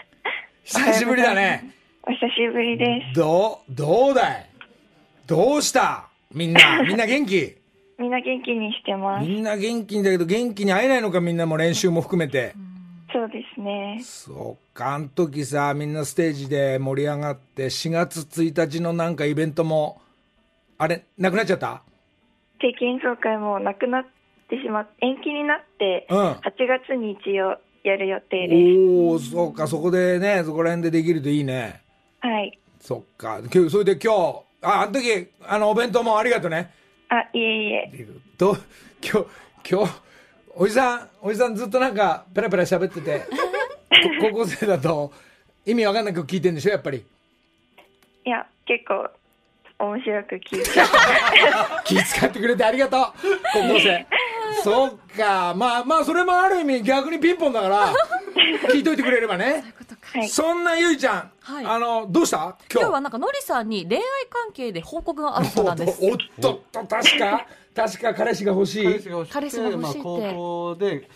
[0.64, 1.71] 久しぶりだね。
[2.03, 3.18] お久しぶりです。
[3.18, 4.47] どう、どうだい？
[5.27, 6.09] どうした？
[6.33, 7.57] みんな、 みんな元気？
[7.99, 9.27] みんな元気にしてます。
[9.27, 12.55] みんな元気だけど元気に会えないのかみんなも練習も含めて。
[13.12, 14.01] そうですね。
[14.03, 20.01] そっか、あの時さ、みんなステージで盛り上がって、4月1日のなんかイベントも、
[20.77, 21.83] あれ、なくなっちゃった？
[22.61, 24.05] 定期演奏会もなくなっ
[24.49, 28.57] てしまっ延期になって、うん8月に一応やる予定で
[29.01, 31.81] おおそうか、そこでね、そこら辺でできるといいね。
[32.21, 32.27] す。
[32.27, 32.59] はい。
[32.81, 33.38] そっか。
[33.53, 36.73] 今日、それで今日、あ、あの時、あの、お弁当もありがとね。
[37.09, 38.07] あ、いえいえ。
[38.37, 38.57] どう、
[39.03, 39.29] 今日、
[39.71, 39.92] 今日、
[40.61, 43.21] おじさん、おじさんずっとなんか、ペラペラ喋ってて、
[44.21, 45.12] こ高校生だと、
[45.64, 47.05] 意味わかんなく聞いてんでしょ、やっぱり。
[48.25, 49.09] いや、結構
[49.79, 50.88] 面白く聞いちゃう。
[51.87, 53.01] 気遣ってくれてありがとう、
[53.53, 54.07] 高校生。
[54.64, 55.55] そっか。
[55.55, 57.94] まあまあ、それもある意味逆にピンポンだから、
[58.73, 59.62] 聞いといてくれればね。
[60.12, 60.29] はい。
[60.29, 62.38] そんなゆいちゃん、はいあの、どうした？
[62.38, 62.73] 今日。
[62.73, 67.47] 今日はなんかのりさんに恋愛関係で報告があるそうなんですおっとっと、確か、
[67.79, 68.85] 確か彼氏が欲しい。
[68.85, 71.09] 彼氏が欲しくて彼氏が欲しいってまあ、高校で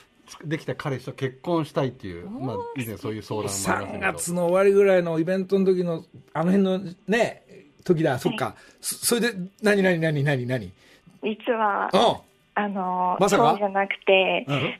[0.45, 7.43] できた彼氏と結婚したいっていう、まあ、以前そういう相談もありました3けど月の終わりぐらいのイベントの時の、あの辺のね、
[7.85, 8.55] 時だ、そっか。
[8.81, 10.73] そそれで、何何何何何？
[11.23, 12.23] 実は、う
[12.55, 13.51] あの、まさか？
[13.51, 14.53] そうじゃなくて、ん。
[14.53, 14.75] うん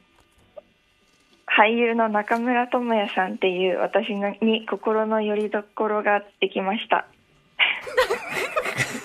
[1.55, 7.07] 俳優の中村智也さんっていう私のに心の拠り所ができました。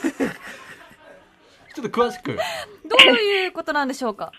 [1.77, 2.33] ちょっと詳しく。
[2.33, 4.31] どういうことなんでしょうか？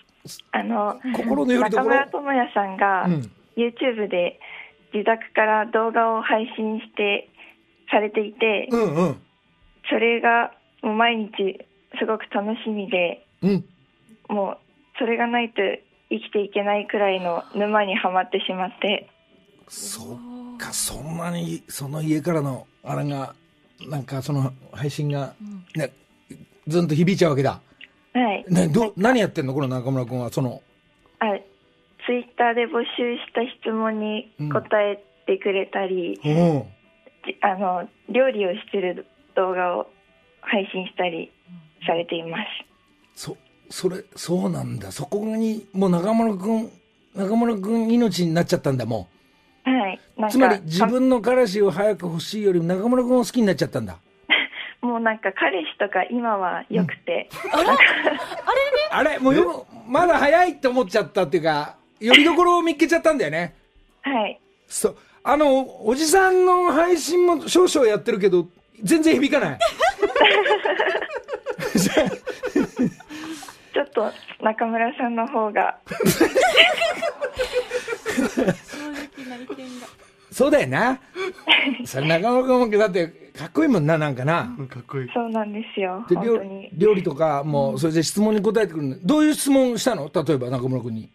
[0.51, 1.77] あの、心の拠り所。
[1.77, 3.31] 中村智也さんがうん。
[3.57, 4.40] YouTube で
[4.92, 7.29] 自宅から動画を配信して
[7.90, 9.22] されていて、うんうん。
[9.88, 11.64] それがもう毎日
[12.01, 13.64] すごく楽しみで、うん。
[14.29, 14.59] もう
[14.98, 15.62] それがないと
[16.11, 19.09] 生きていけないくらいの沼にはまってしまって、
[19.68, 20.18] そ
[20.55, 23.35] っか、そんなに、その家からの、あれが、
[23.88, 25.35] なんかその配信が、
[25.77, 25.92] ね、
[26.68, 27.61] ずんと響いちゃうわけだ。
[28.12, 28.44] はい。
[28.48, 29.54] ね、ど、何やってんの？
[29.54, 30.62] この中村君は、その、
[31.18, 31.24] あ
[32.07, 36.62] ツイッターで募集した質問に答えてくれたり、うん。
[37.26, 39.90] じあの料理をしてる動画を
[40.40, 41.31] 配信したり
[41.87, 42.38] されていま
[43.14, 43.26] す。
[43.26, 43.37] そ、
[43.68, 44.90] それ、そうなんだ。
[44.90, 46.70] そこに、もう中村君、
[47.14, 49.09] 中村君命になっちゃったんだ、も
[49.64, 50.31] はい。
[50.31, 53.98] つまり自分の彼氏を早く欲しいよりも中村君を好きになっちゃったんだ。
[54.80, 57.28] もうなんか彼氏とか今は良くて、
[58.90, 63.54] あれもうよ、まだ早いって思っちゃったっていうか、よりどころを見っけちゃったんだよね。
[64.02, 64.40] はい。
[64.68, 64.96] そう。
[65.24, 68.46] あの、おじさんの配信も少々やってるけど、
[68.82, 69.58] 全然響かない。
[73.74, 75.78] ちょっと中村さんの方が、
[80.38, 81.01] そうだよな。
[81.85, 84.55] それ中村君も、だって、かっこいいもんな、なんかな。
[84.57, 86.07] うんかっこいいそうなんですよ。
[86.09, 86.70] で料本当に。
[86.79, 88.96] 料理とかも、それで質問に答えてくるの。
[89.03, 90.09] どういう質問したの？
[90.14, 91.09] 例えば中村君に。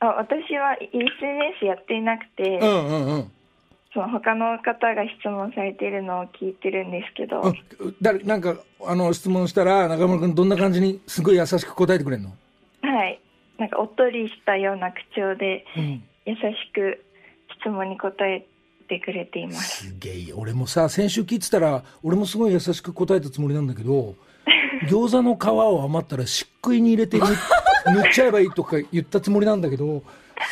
[0.00, 3.32] あ私は SNS やっていなくて、うんうんうん。
[3.92, 7.54] その他の方が質問されているのを聞いてるんですけど、うん
[8.00, 12.30] 誰なんか、あの、質問したら、中村君どんな感じにすごい優しく答えてくれるの？
[12.80, 13.20] はい。
[13.58, 16.02] なんかおっとりしたような口調でうん。
[16.24, 16.40] 優し
[16.72, 17.04] く
[17.60, 18.46] 質問に答え
[18.88, 19.86] てくれています。
[19.88, 24.14] すげえ、俺もさ、先週聞いてたら、俺もすごい優しく答えたつもりなんだけど、
[24.88, 27.24] 餃子の皮を余ったら漆喰に入れて塗
[27.94, 30.02] 塗っちゃえばいいとか言ったつもりなんだけど、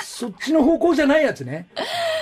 [0.05, 1.66] そっちの方向じゃないやつね。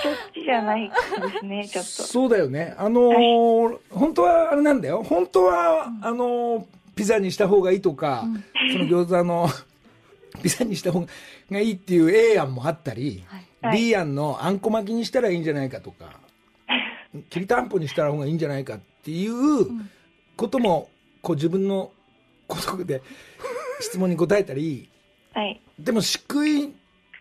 [0.03, 0.95] そっちじゃないで
[1.39, 1.89] すね、ちょっと。
[2.03, 2.73] そうだよね。
[2.77, 5.03] あのー本当はあれなんだよ。
[5.03, 6.63] 本当は、あのー
[6.95, 8.25] ピザにした方がいいとか、
[8.73, 9.47] その餃子の
[10.43, 11.05] ピザにした方
[11.49, 16.19] がいいっていう A 案もあったり、はい B 案のあんこ巻きにしたらいいんじゃないかとか、
[17.29, 19.67] きりたんぽにした方がいいんじゃないかっていう
[20.35, 20.89] ことも、
[21.21, 21.91] こう自分の
[22.47, 23.01] ことで
[23.79, 24.89] 質問に答えたり、
[25.33, 25.61] はい。
[25.79, 26.71] でも漆喰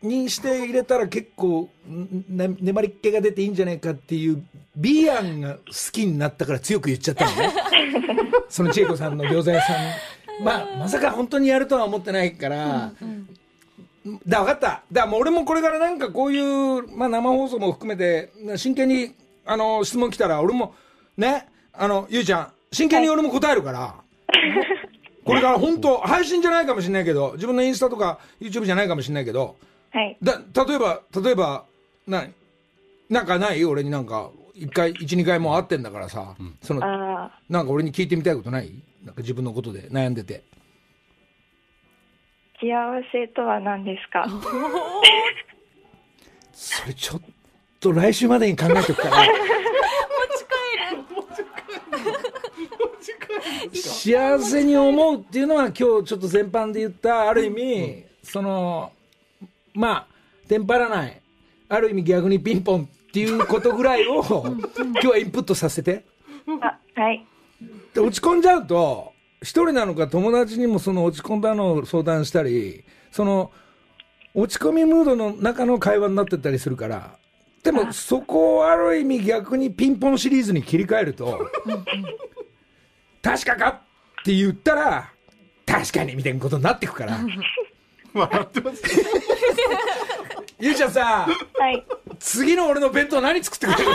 [0.02, 4.42] にして入れたら結構んな粘りっ気が出ていいんじゃないかっていう
[4.74, 5.60] B 案が好
[5.92, 7.52] きになったから強く言っちゃったのね。
[8.48, 9.76] その千恵子さんの餃子屋さん。
[10.42, 12.92] まあまさか本当にやるとは思ってないから、
[14.26, 14.82] だ分かった。
[14.90, 20.74] だもう俺もこれからなんかこういう、まあ、生放送も含めて真剣にあの質問来たら俺も
[21.16, 23.94] ねあのゆうちゃん真剣に俺も答えるから、
[25.24, 29.56] これから本当配信じゃないかもしれないけど自分のインスタとか YouTube じゃないかもしれないけど
[29.90, 30.16] はい。
[30.22, 31.64] だ例えば例えば
[32.06, 32.24] な
[33.10, 33.64] なんかない？
[33.64, 38.72] 俺になんか一回一二回もう会ってんだからさ、そのあなんか俺に聞いてみたいことない？
[39.04, 40.42] なんか自分のことで悩んでて。
[40.56, 40.59] ー
[42.60, 44.26] 幸せとは何ですか？
[46.52, 47.20] それちょっ
[47.80, 49.16] と来週までに考えておくから。
[53.72, 58.92] 幸せに思うっていうのは今日ちょっと全般で言ったある意味、その
[59.74, 60.06] まあ
[60.48, 61.20] テンパらない
[61.68, 66.04] ある意味逆にピンポンっていうことぐらいを今日はインプットさせて。
[66.60, 67.24] あ、はい。
[67.94, 69.12] で落ち込んじゃうと
[69.42, 73.50] 一人なのか友達にもその落ち込んだのを相談したりその
[74.34, 77.16] 落ち込みムードの中の会話になってったりするから
[77.62, 81.50] でもそこをある意味逆にピンポンシリーズに切り替えると
[83.22, 83.80] 確かかっ
[84.24, 85.10] て言ったら
[85.66, 87.18] 確かにみたいなことになってくから。
[88.12, 88.82] 笑ってます
[90.58, 91.86] ゆうちゃんさはい。
[92.18, 93.90] 次の俺の弁当何作ってくれる？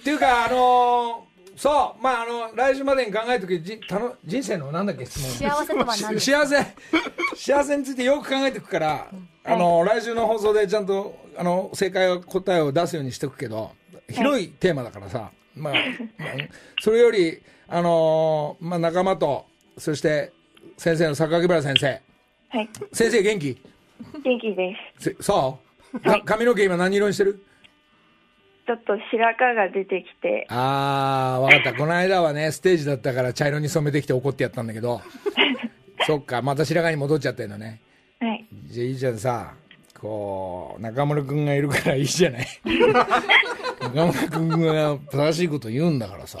[0.00, 5.50] っていうかあのーそうまああの来週までに考えときじたの人生のなんだっけ質問。
[5.50, 6.56] 幸せとは何幸せ。
[7.36, 9.10] 幸せについてよく考えていくから、
[9.44, 13.72] あの来週の放送でちゃんとあの正解答えを出すようにしておくけど
[14.08, 15.74] 広いテーマだからさ、まあ、
[16.18, 16.30] まあ
[16.80, 19.46] それよりあのーまあ、仲間と
[19.78, 20.32] そして
[20.76, 21.86] 先生の榊原先生。
[22.48, 22.70] はい。
[22.92, 23.62] 先生元気？
[24.24, 25.10] 元気です。
[25.10, 25.58] せそ
[25.94, 26.00] う？
[26.00, 27.34] か髪の毛今何色にしてる？
[27.34, 31.74] ちょっと白髪が出てきて、ああ、わかった。
[31.74, 35.00] この間はね、ステージだったから茶色に染めてきて怒ってやったんだけど、
[36.06, 37.80] そっか、また白髪に戻っちゃってるのね。
[38.20, 38.46] はい。
[38.64, 39.54] じゃあいいじゃんさ、
[39.98, 42.46] こう、中村くんがいるからいいじゃない。
[43.80, 46.38] 中村くんが正しいこと言うんだからさ、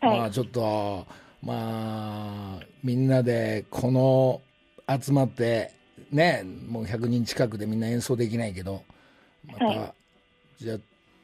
[0.00, 1.06] はいまあちょっと、
[1.42, 4.40] まあ、みんなでこの
[4.88, 5.72] 集まって、
[6.10, 8.82] ね、もう100人近くでみんな演奏できないけど、
[9.46, 9.94] また、は
[10.58, 10.78] じゃあ、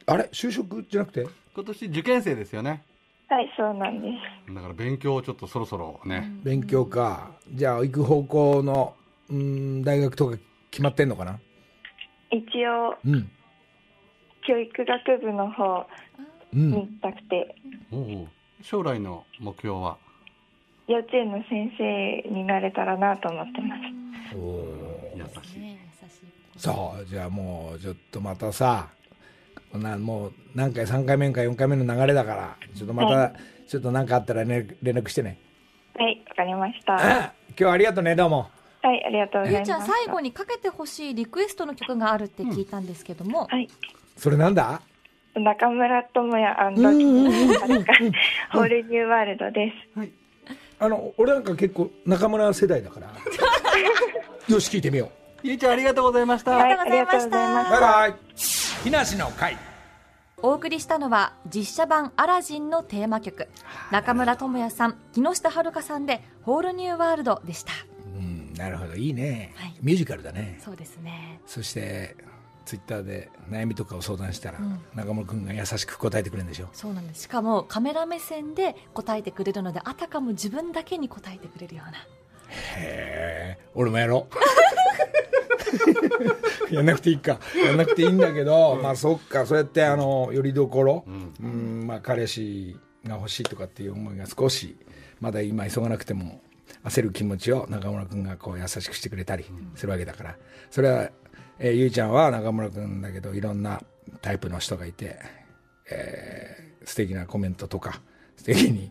[0.08, 0.24] あれ？
[0.32, 1.26] 就職じゃなくて？
[1.54, 2.82] 今年受験生ですよね。
[3.28, 4.08] はい、そうなんで
[4.46, 4.54] す。
[4.54, 7.32] だから勉強をちょっとそろそろね、勉強か。
[7.52, 8.94] じゃあ、行く方向の、
[9.28, 10.38] うん、大学とか
[10.70, 11.38] 決まってんのかな？
[12.30, 13.30] 一応、うん。
[14.46, 15.86] 教育学部の方
[16.54, 16.70] うん。
[16.70, 17.54] に行きたくて、
[17.92, 18.28] おう
[18.62, 19.98] 将来の目標は？
[20.86, 23.76] 幼稚園の先生になれたらなと思ってま
[24.30, 24.36] す。
[24.36, 25.18] おー。
[25.18, 26.26] 優しいね優しい。
[26.56, 28.88] そう、じゃあもう、ちょっとまたさ、
[29.72, 33.32] こんなもう、何回、3回目か4回目の流れだから、ちょっとまた、は
[33.66, 35.38] ちょっと何かあったら連絡連絡してね。
[35.94, 36.92] はい、わかりました。
[36.92, 38.50] はあ今日はありがとうね、どうも。
[38.84, 39.70] い、ありがとうございます。
[39.70, 43.68] ゆうちゃん最後にかけてほしいリクエストの曲があるって聞いたんですけども、はい。
[44.16, 44.80] それなんだ？
[45.34, 49.98] 中村智也ホールニューワールドです。
[49.98, 50.10] はい
[50.80, 53.08] あの、俺なんか結構中村世代だから。
[54.48, 55.10] よし、聞いてみよ
[55.42, 57.20] ゆいちゃんありがとうございました、はい、ありがとうございまう。
[57.20, 58.14] したバイバイ。
[58.84, 59.56] 木梨の会。
[60.40, 63.48] お送りしたのは実写版アラジンのテーマ曲。
[63.90, 67.72] 中村智也さん木下遥さんで「ホールニューワールド」でした。
[68.06, 69.52] うん、なるほど、いいね。
[69.56, 69.74] はい。
[69.82, 70.60] ミュージカルだね。
[70.64, 71.40] そうですね。
[71.44, 72.16] そして
[72.66, 74.60] ツイッターで悩みとかを相談したら、
[74.94, 76.68] 中村君が優しく答えてくれるんでしょ。
[76.72, 77.22] そうなんです。
[77.22, 81.98] しかもカメラ目線で答えてくれるのであたかも自分だけに答えてくれるような
[82.76, 84.34] へえ俺もやろう。
[86.74, 87.40] やんなくていいか。
[87.64, 89.46] やんなくていいんだけど、まあそっか。
[89.46, 91.86] そうやってあのよりどころ、うん。
[91.86, 94.76] まあ、彼氏が欲しいとかっていう思いが少し
[95.20, 96.40] まだ今急がなくても
[96.84, 100.36] 焦る気持ちを中村君がこう優しくしてくれたりするわけだから。
[100.70, 101.10] それは、
[101.58, 103.80] えーゆいちゃんは中村君だけどいろんな
[104.22, 105.18] タイプの人がいて、
[105.90, 108.00] えー素敵なコメントとか
[108.54, 108.90] 素敵に、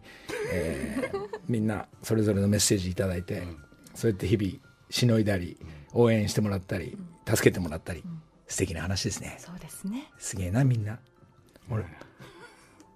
[0.53, 3.47] えーみんなそれぞれのメッセージいただいて、
[3.95, 4.53] そうやって日々
[4.89, 5.57] しのいだり
[5.93, 8.03] 応援してもらったり助けてもらったり、
[8.47, 9.37] 素敵な話ですね。
[9.39, 10.11] そうですね。
[10.17, 10.99] すげえなみんな。
[11.69, 11.85] 俺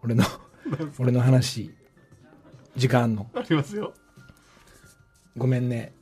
[0.04, 0.26] 俺の
[1.00, 1.74] 俺の話
[2.76, 3.30] 時間あんの。
[3.34, 3.94] ありますよ。
[5.38, 5.94] ごめんね、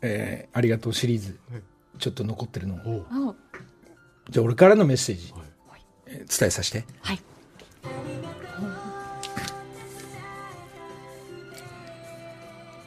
[0.00, 1.38] えーありがとうシリーズ。
[1.98, 2.78] ちょっと残ってるの。
[4.30, 5.40] じゃあ俺からのメッセージ、は
[5.76, 5.80] い。
[6.06, 6.84] えー伝えさせて。
[7.02, 7.20] はい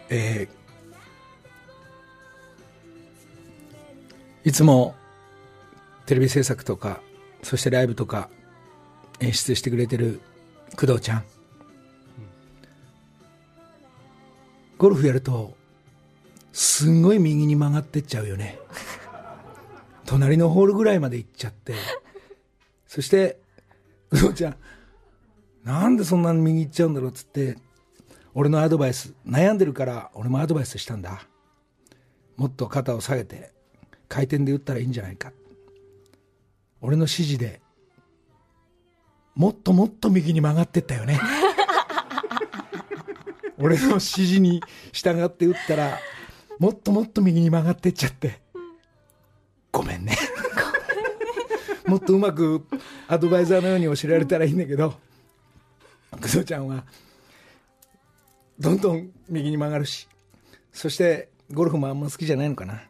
[0.09, 0.59] えー
[4.45, 4.95] いつも
[6.05, 7.01] テレビ制作とか
[7.43, 8.29] そしてライブとか
[9.19, 10.21] 演出してくれてる
[10.77, 11.23] 工藤ちゃん、
[14.77, 15.55] ゴルフやると
[16.53, 18.59] すんごい右に曲がってっちゃうよね。
[20.05, 21.75] 隣のホールぐらいまで行っちゃって。
[22.87, 23.39] そして
[24.09, 24.55] 工藤ちゃん
[25.63, 27.57] なんでそんなに右行っちゃうんだろうっつって
[28.39, 31.23] 俺のアドバイス悩んでるから俺もアドバイスしたんだ。
[32.37, 33.51] もっと肩を下げて
[34.07, 35.33] 回転で打ったらいいんじゃないか。
[36.79, 37.59] 俺の指示で
[39.35, 41.19] もっともっと右に曲がってったよね。
[43.59, 44.63] 俺の指示に
[44.93, 45.99] 従って打ったら
[46.59, 48.39] もっともっと右に曲がってっちゃって。
[49.69, 50.17] ごめんね。
[51.85, 52.65] もっとうまく
[53.09, 54.93] アドバイザーのように教えられたらいいんだけど
[56.11, 56.85] 工藤ちゃんは
[58.59, 60.07] どんどん右に曲がるし。
[60.73, 62.81] そしてゴルフもあんま好きじゃないのかな。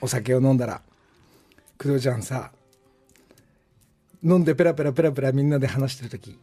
[0.00, 0.82] お酒を飲んだら。
[1.78, 2.50] 工藤ちゃんさ
[4.22, 6.36] 飲んでペラペラペラペラみんなで話してる時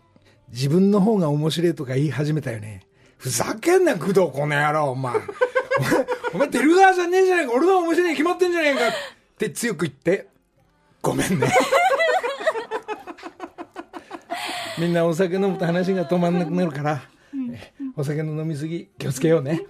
[0.50, 2.86] 自分の方が面白いとか言い始めたよね。
[3.18, 5.16] ふざけんな工藤この野郎お前。
[5.16, 5.24] お前
[6.34, 7.54] お前出る側じゃねえじゃないか。
[7.54, 8.88] 俺の面白いに決まってんじゃねえか。
[8.88, 8.92] っ
[9.38, 10.28] て強く言って。
[11.02, 11.48] ごめんね。
[14.78, 17.02] みんなお酒飲むと話が止まんなくなるから、
[17.54, 19.62] えお酒の飲みすぎ気をつけようね、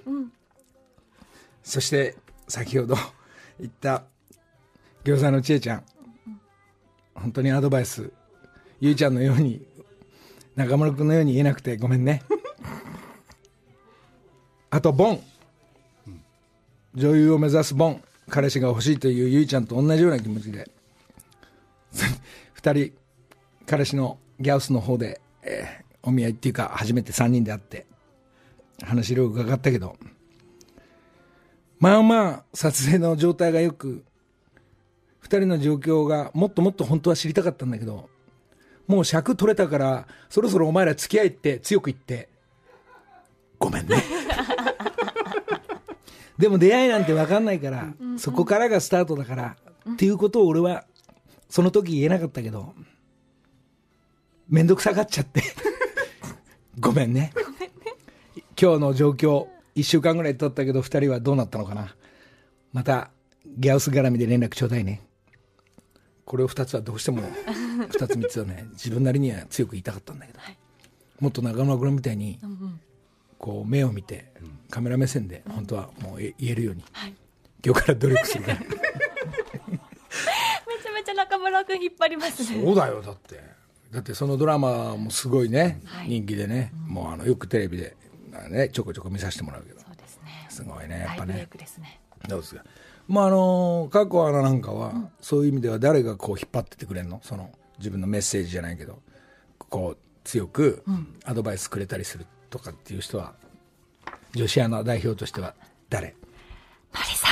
[1.63, 2.15] そして
[2.47, 2.95] 先ほど
[3.59, 4.03] 言った
[5.03, 5.83] 餃子の千恵ちゃん。
[7.13, 8.11] 本当にアドバイス。
[8.81, 9.65] ゆいちゃんのように
[10.55, 12.23] 中村君のように言えなくてごめんね。
[14.69, 15.23] あとボン。
[16.93, 18.01] 女優を目指すボン。
[18.29, 20.69] 彼氏が欲しいというゆいちゃんと同じような気持ちで。
[22.61, 22.97] 2人
[23.65, 27.87] 彼氏のギャウスの方で、えーお見合いっていうか初めて3人で会って。
[28.83, 29.95] 話いろいろ伺ったけど
[31.79, 34.03] まあまあ撮影の状態がよく
[35.23, 38.09] 2人の状況がもっともっと本当は知りたかったんだけど
[38.87, 42.29] もう尺取れたからそろそろお前ら付き合いって強く言って
[43.57, 44.03] ごめんね。
[46.37, 49.55] でも出会いなんて分かんないから、そこからがスタートだから、
[49.93, 50.85] っていうことを俺は
[51.49, 52.73] その時言えなかったけど
[54.49, 55.43] 面倒くさがっちゃって
[56.79, 57.31] ごめんね。
[58.59, 61.93] 今日の状況1週間ぐらい経ったけど2人はどうなったのかな。
[62.71, 63.11] また
[63.57, 65.01] ギャウス絡みで連絡ちょうだいね。
[66.23, 70.39] これを2つはどうしても2つ3つはね 自分なりには強く言いたかったんだけど、
[71.19, 72.39] もっと中村君みたいに
[73.37, 74.31] こう目を見て
[74.69, 76.83] カメラ目線で本当はもう言えるように、
[77.63, 78.59] 今日から努力するから。
[78.65, 82.63] めちゃめちゃ中村君引っ張りますね。
[82.63, 83.41] そうだよだって。
[83.91, 86.09] だってそのドラマもすごいね、はい。
[86.09, 87.95] 人気でね、もうあのよくテレビで、
[88.49, 89.79] ね、ちょこちょこ見させてもらうけど。
[89.79, 90.47] そうですね。
[90.49, 91.47] すごいねやっぱね。
[91.49, 91.99] クですね。
[92.27, 92.63] どうですか？
[93.07, 97.19] まああの過去アナなんかは、そういう意味では誰がこう引っ張ってってくれるの？
[97.23, 98.99] その自分のメッセージじゃないけど
[99.69, 100.83] こう強く
[101.23, 103.33] アドバイスくれたりするとかっていう人は
[104.33, 105.53] 女子アナ代表としては
[105.89, 106.07] 誰？
[106.93, 107.27] のりさ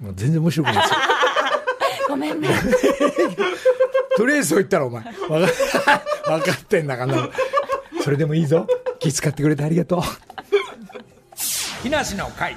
[0.00, 0.04] ん。
[0.04, 0.98] もう全然面白くないですよ。
[2.08, 2.48] ごめんね。
[4.16, 5.02] とりあえずそう言ったらお前。
[5.04, 5.12] 分
[5.46, 6.02] か
[6.38, 7.28] 分かってんだから
[8.02, 8.66] それでもいいぞ。
[8.98, 10.00] 気遣ってくれてありがとう。
[11.82, 12.56] 木梨の会。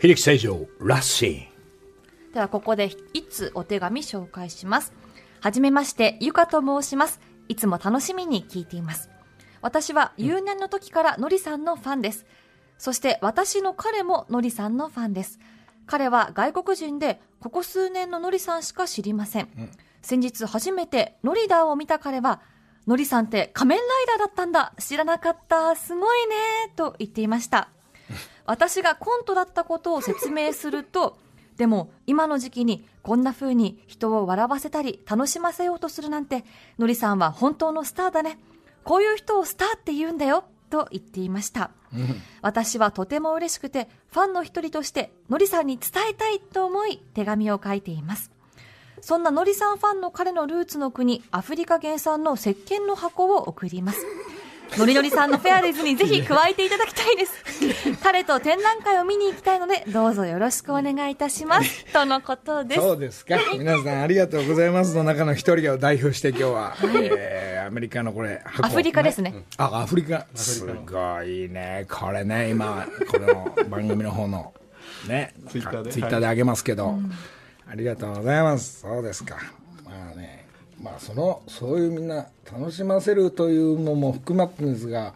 [0.00, 1.48] 秀樹成城ラッシ
[2.34, 4.92] ではここでいつお手紙紹介します。
[5.40, 7.20] はじめましてゆかと申します。
[7.48, 9.08] いつも楽しみに聞いています。
[9.62, 12.26] 私は有年の時からのりさんのファンです。
[12.78, 15.38] そして私の彼ものりさんのファンです。
[15.86, 19.48] 彼は外国人でここ数年ののりさんしか知りません、
[20.02, 22.42] 先日初めてノリダーを見た彼は
[22.86, 24.72] のりさんって仮面ライダーだったんだ。
[24.78, 25.74] 知らなかった。
[25.74, 26.34] すごいね。
[26.76, 27.68] と言っていました。
[28.46, 31.18] 私がコントだったことを説明すると
[31.56, 36.44] でも今の時期にこんな風に人を笑わせたり楽しませようとするなんて
[36.78, 38.38] のりさんは本当のスターだね。
[38.84, 40.44] こういう人をスターって言うんだよ。
[40.70, 41.70] と言っていました。
[42.42, 48.30] 私はとても嬉しくてファンの一人としてのりさんに伝えたいと思い手紙を書いています
[49.00, 54.04] そんなのりさんファンの彼のルーツの国アフリカ原産の石鹸の箱を送ります。
[54.78, 57.32] のりのりさんのフェアレズにぜひ加えていただきたいです。
[58.02, 61.84] 彼と展覧会を見に行きたいので、どうぞよろしくお願いいたします。
[61.92, 62.80] とのことです。
[62.80, 63.36] そうですか。
[63.56, 64.94] 皆さんありがとうございます。
[64.96, 68.66] の中の一人を代表して今日は、えーアメリカのこれ箱。
[68.66, 69.34] アフリカですね。
[69.56, 70.26] あアフリカ。
[70.34, 71.84] すごいね。
[71.90, 74.52] これね今この番組の方の
[75.08, 75.90] ねツイッターで。
[75.90, 76.96] ツイッターであげますけど、
[77.68, 78.80] ありがとうございます。
[78.80, 79.36] そうですか。
[79.84, 80.46] まあね
[80.82, 85.14] まあそのそういうみんな楽しませるというのも含まってるんですが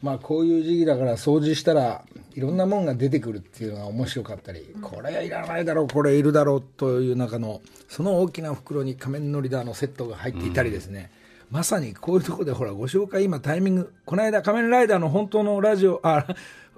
[0.00, 11.10] まあこういう時期だから掃除したらいろんなもんが出てくるっていうのが面白かったり、これいらないだろうこれいるだろうという中のその大きな袋に仮面のリーダーのセットが入っていたりですね、
[11.50, 16.26] まさにこういうところでほらご紹介今タイミングこの間仮面ライダーの本当のラジオあ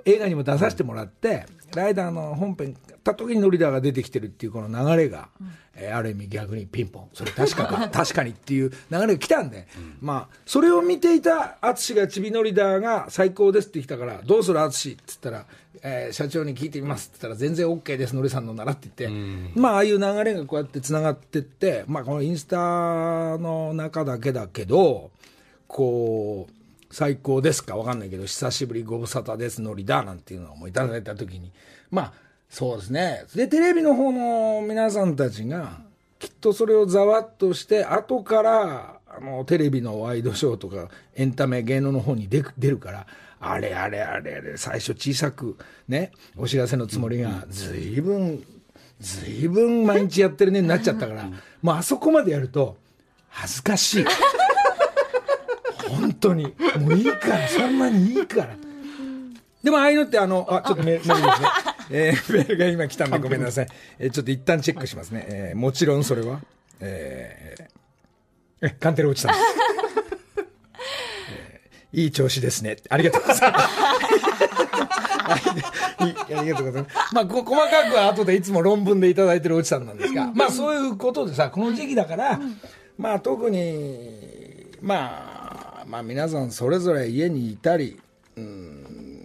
[0.04, 5.28] 映画にも出させてもらって、ライダーの本編た時にノリダーが出てきてるっていうこの流れが、
[5.76, 7.08] えーある意味逆にピンポン。
[7.12, 9.66] それ確かか 確かにっていう流れが来たんで、
[10.00, 15.46] まあそれを見ていた淳がちびノリダーが最高ですって来たからどうする淳って言ったら、
[15.82, 22.56] えー社長に聞いてみますって言ったら全然 OK ですノリさんのならって言って、まあああいう流れがこうやってつながってってまあこのインスタ
[23.38, 25.10] の中だけだけど
[25.66, 26.63] こう
[26.94, 27.76] 最高ですか？
[27.76, 31.50] わかんないけど久しぶりご無沙汰ですノリだなんていうのをいただいた時に。
[31.90, 32.12] まあ
[32.48, 33.24] そうですね。
[33.34, 35.80] でテレビの方の皆さんたちが
[36.20, 43.06] きっとそれをざわっとして後からあのテレビのワイドショーとかエンタメ芸能の方に出出るから
[43.40, 48.44] あれあれあれあれ最初小さくねお知らせのつもりがずいぶん
[49.00, 51.28] ずいぶん毎日やってるねになっちゃったから。
[51.60, 52.76] もうあそこまでやると
[53.30, 54.04] 恥ずかしい。
[55.88, 56.54] 本当に。
[56.78, 58.56] もういいから、そんなにいいから。
[59.62, 61.48] でもああいうのって、あの、あ、ちょっとメメールですね。
[61.90, 63.68] えーメールが今来たんでごめんなさい。
[63.98, 65.26] えーちょっと一旦チェックしますね。
[65.28, 66.40] えーもちろんそれは、
[66.80, 69.44] えー、え、カンテレ落ちたんです。
[71.30, 72.76] えーいい調子ですね。
[72.90, 73.78] ありがとうございます。
[75.24, 77.14] はいいありがとうございます。
[77.14, 82.40] まあ、こ細かくは後でいつも論文でいただいてる落ちさんなんですが、まあそういうことでさ、この時期だから、
[82.98, 85.33] まあ特に、まあ、
[85.86, 88.00] まあ皆さんそれぞれ家にいたり、
[88.36, 89.24] うん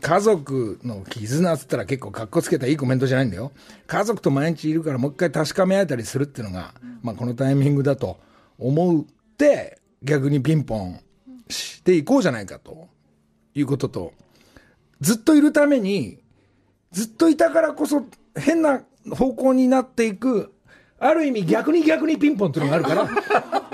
[0.00, 3.50] 家族の絆っつったら結構かっこつけたいいコメントじゃないんだよ。
[3.86, 8.18] 家族と毎日いるからもう一回確かめ合えたりするっていうのが、まあこのタイミングだと
[8.58, 9.04] 思っ
[9.36, 11.00] て、逆にピンポン
[11.48, 12.88] していこうじゃないかと
[13.54, 14.12] いうことと、
[15.00, 16.18] ずっといるために、
[16.92, 18.04] ずっといたからこそ
[18.36, 20.52] 変な方向になっていく、
[21.00, 23.67] ある意味逆に逆にピンポンっていうのがあるから、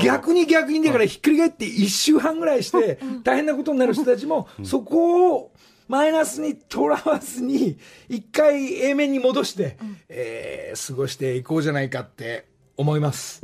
[0.00, 5.52] 逆に逆にだからひっくり返って一週半ぐらいして大変なことになる人たちも、そこを
[5.88, 7.76] マイナスにとらわずに、
[8.08, 9.76] 一回 A 面に戻して、
[10.08, 13.42] えー過ごしていこうじゃないかって思います。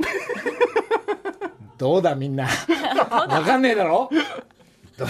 [1.77, 2.47] どうだみんな？
[2.47, 4.09] わかんねえだろ？
[4.97, 5.05] ど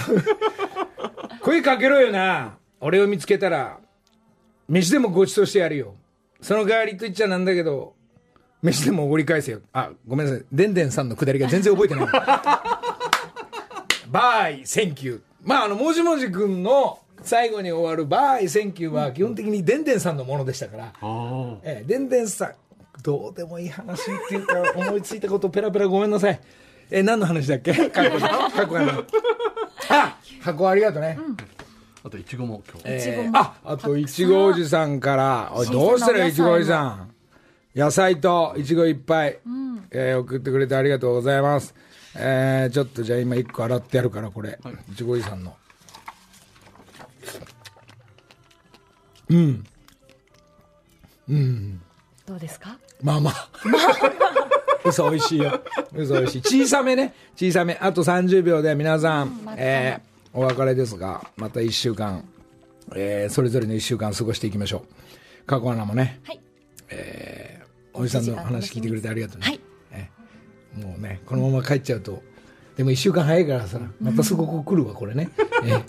[1.40, 2.58] 声かけろよな。
[2.80, 3.78] 俺を見つけたら、
[4.68, 5.94] 飯でもごちそうしてやるよ。
[6.40, 7.94] その代わりと言っちゃなんだけど、
[8.62, 9.60] 飯でもおごり返せよ。
[9.72, 10.44] あ、ごめんなさい。
[10.52, 12.06] でんでんさんのくだりが全然覚えてない。
[14.10, 15.20] Bye, thank you。
[15.44, 22.52] まあ、あの、もじもじくんの最後に終わる Bye, thank you は基本的にでんでんさんのものでしたから、あええ、でんでんさん、
[23.02, 26.40] どうでもいい話っていうか、思いついたことペラペラごめんなさい。
[26.90, 27.72] え、何の話だっけ？
[27.72, 29.04] 過去過去の。
[29.90, 31.18] あ、箱ありがとうね。
[32.02, 37.09] あといちごも今日、えーあ、あと、いちごおじさんから、おい、どうしたらいちごおじさん？
[37.74, 39.38] 野菜といちごいっぱい、
[39.90, 41.74] えー送ってくれてありがとうございます。
[42.16, 44.58] えーちょっとじゃあ今一個洗ってやるから、これ。
[44.92, 45.54] いちごおじさんの。
[52.26, 52.76] どうですか？
[53.02, 53.48] まあまあ。
[54.84, 55.60] 嘘美味しいよ。
[55.94, 56.64] 嘘美味しい。
[56.64, 57.14] 小さめね。
[57.36, 57.76] 小さめ。
[57.80, 62.24] あと30秒で皆さん、えーお別れですが、また1週間、
[62.94, 64.84] えーそれぞれの1週間過ごしていきましょ
[65.42, 65.44] う。
[65.46, 66.40] 過去アナもね、はい。
[67.92, 69.46] おじさんの話聞いてくれてありがとうね。
[69.46, 69.60] はい
[69.92, 72.22] えーもうね、このまま帰っちゃうと、
[72.76, 75.28] でも1週間早いからさ、またすぐここ来るわ、これね。
[75.64, 75.82] えー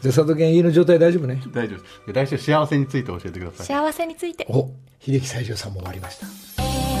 [0.00, 1.40] じゃあ、佐藤健家の状態大丈夫ね？
[1.52, 4.46] 大丈夫ですで来週幸せについて教えてください幸せについて。
[4.48, 6.91] お、秀樹西条さんも終わりました。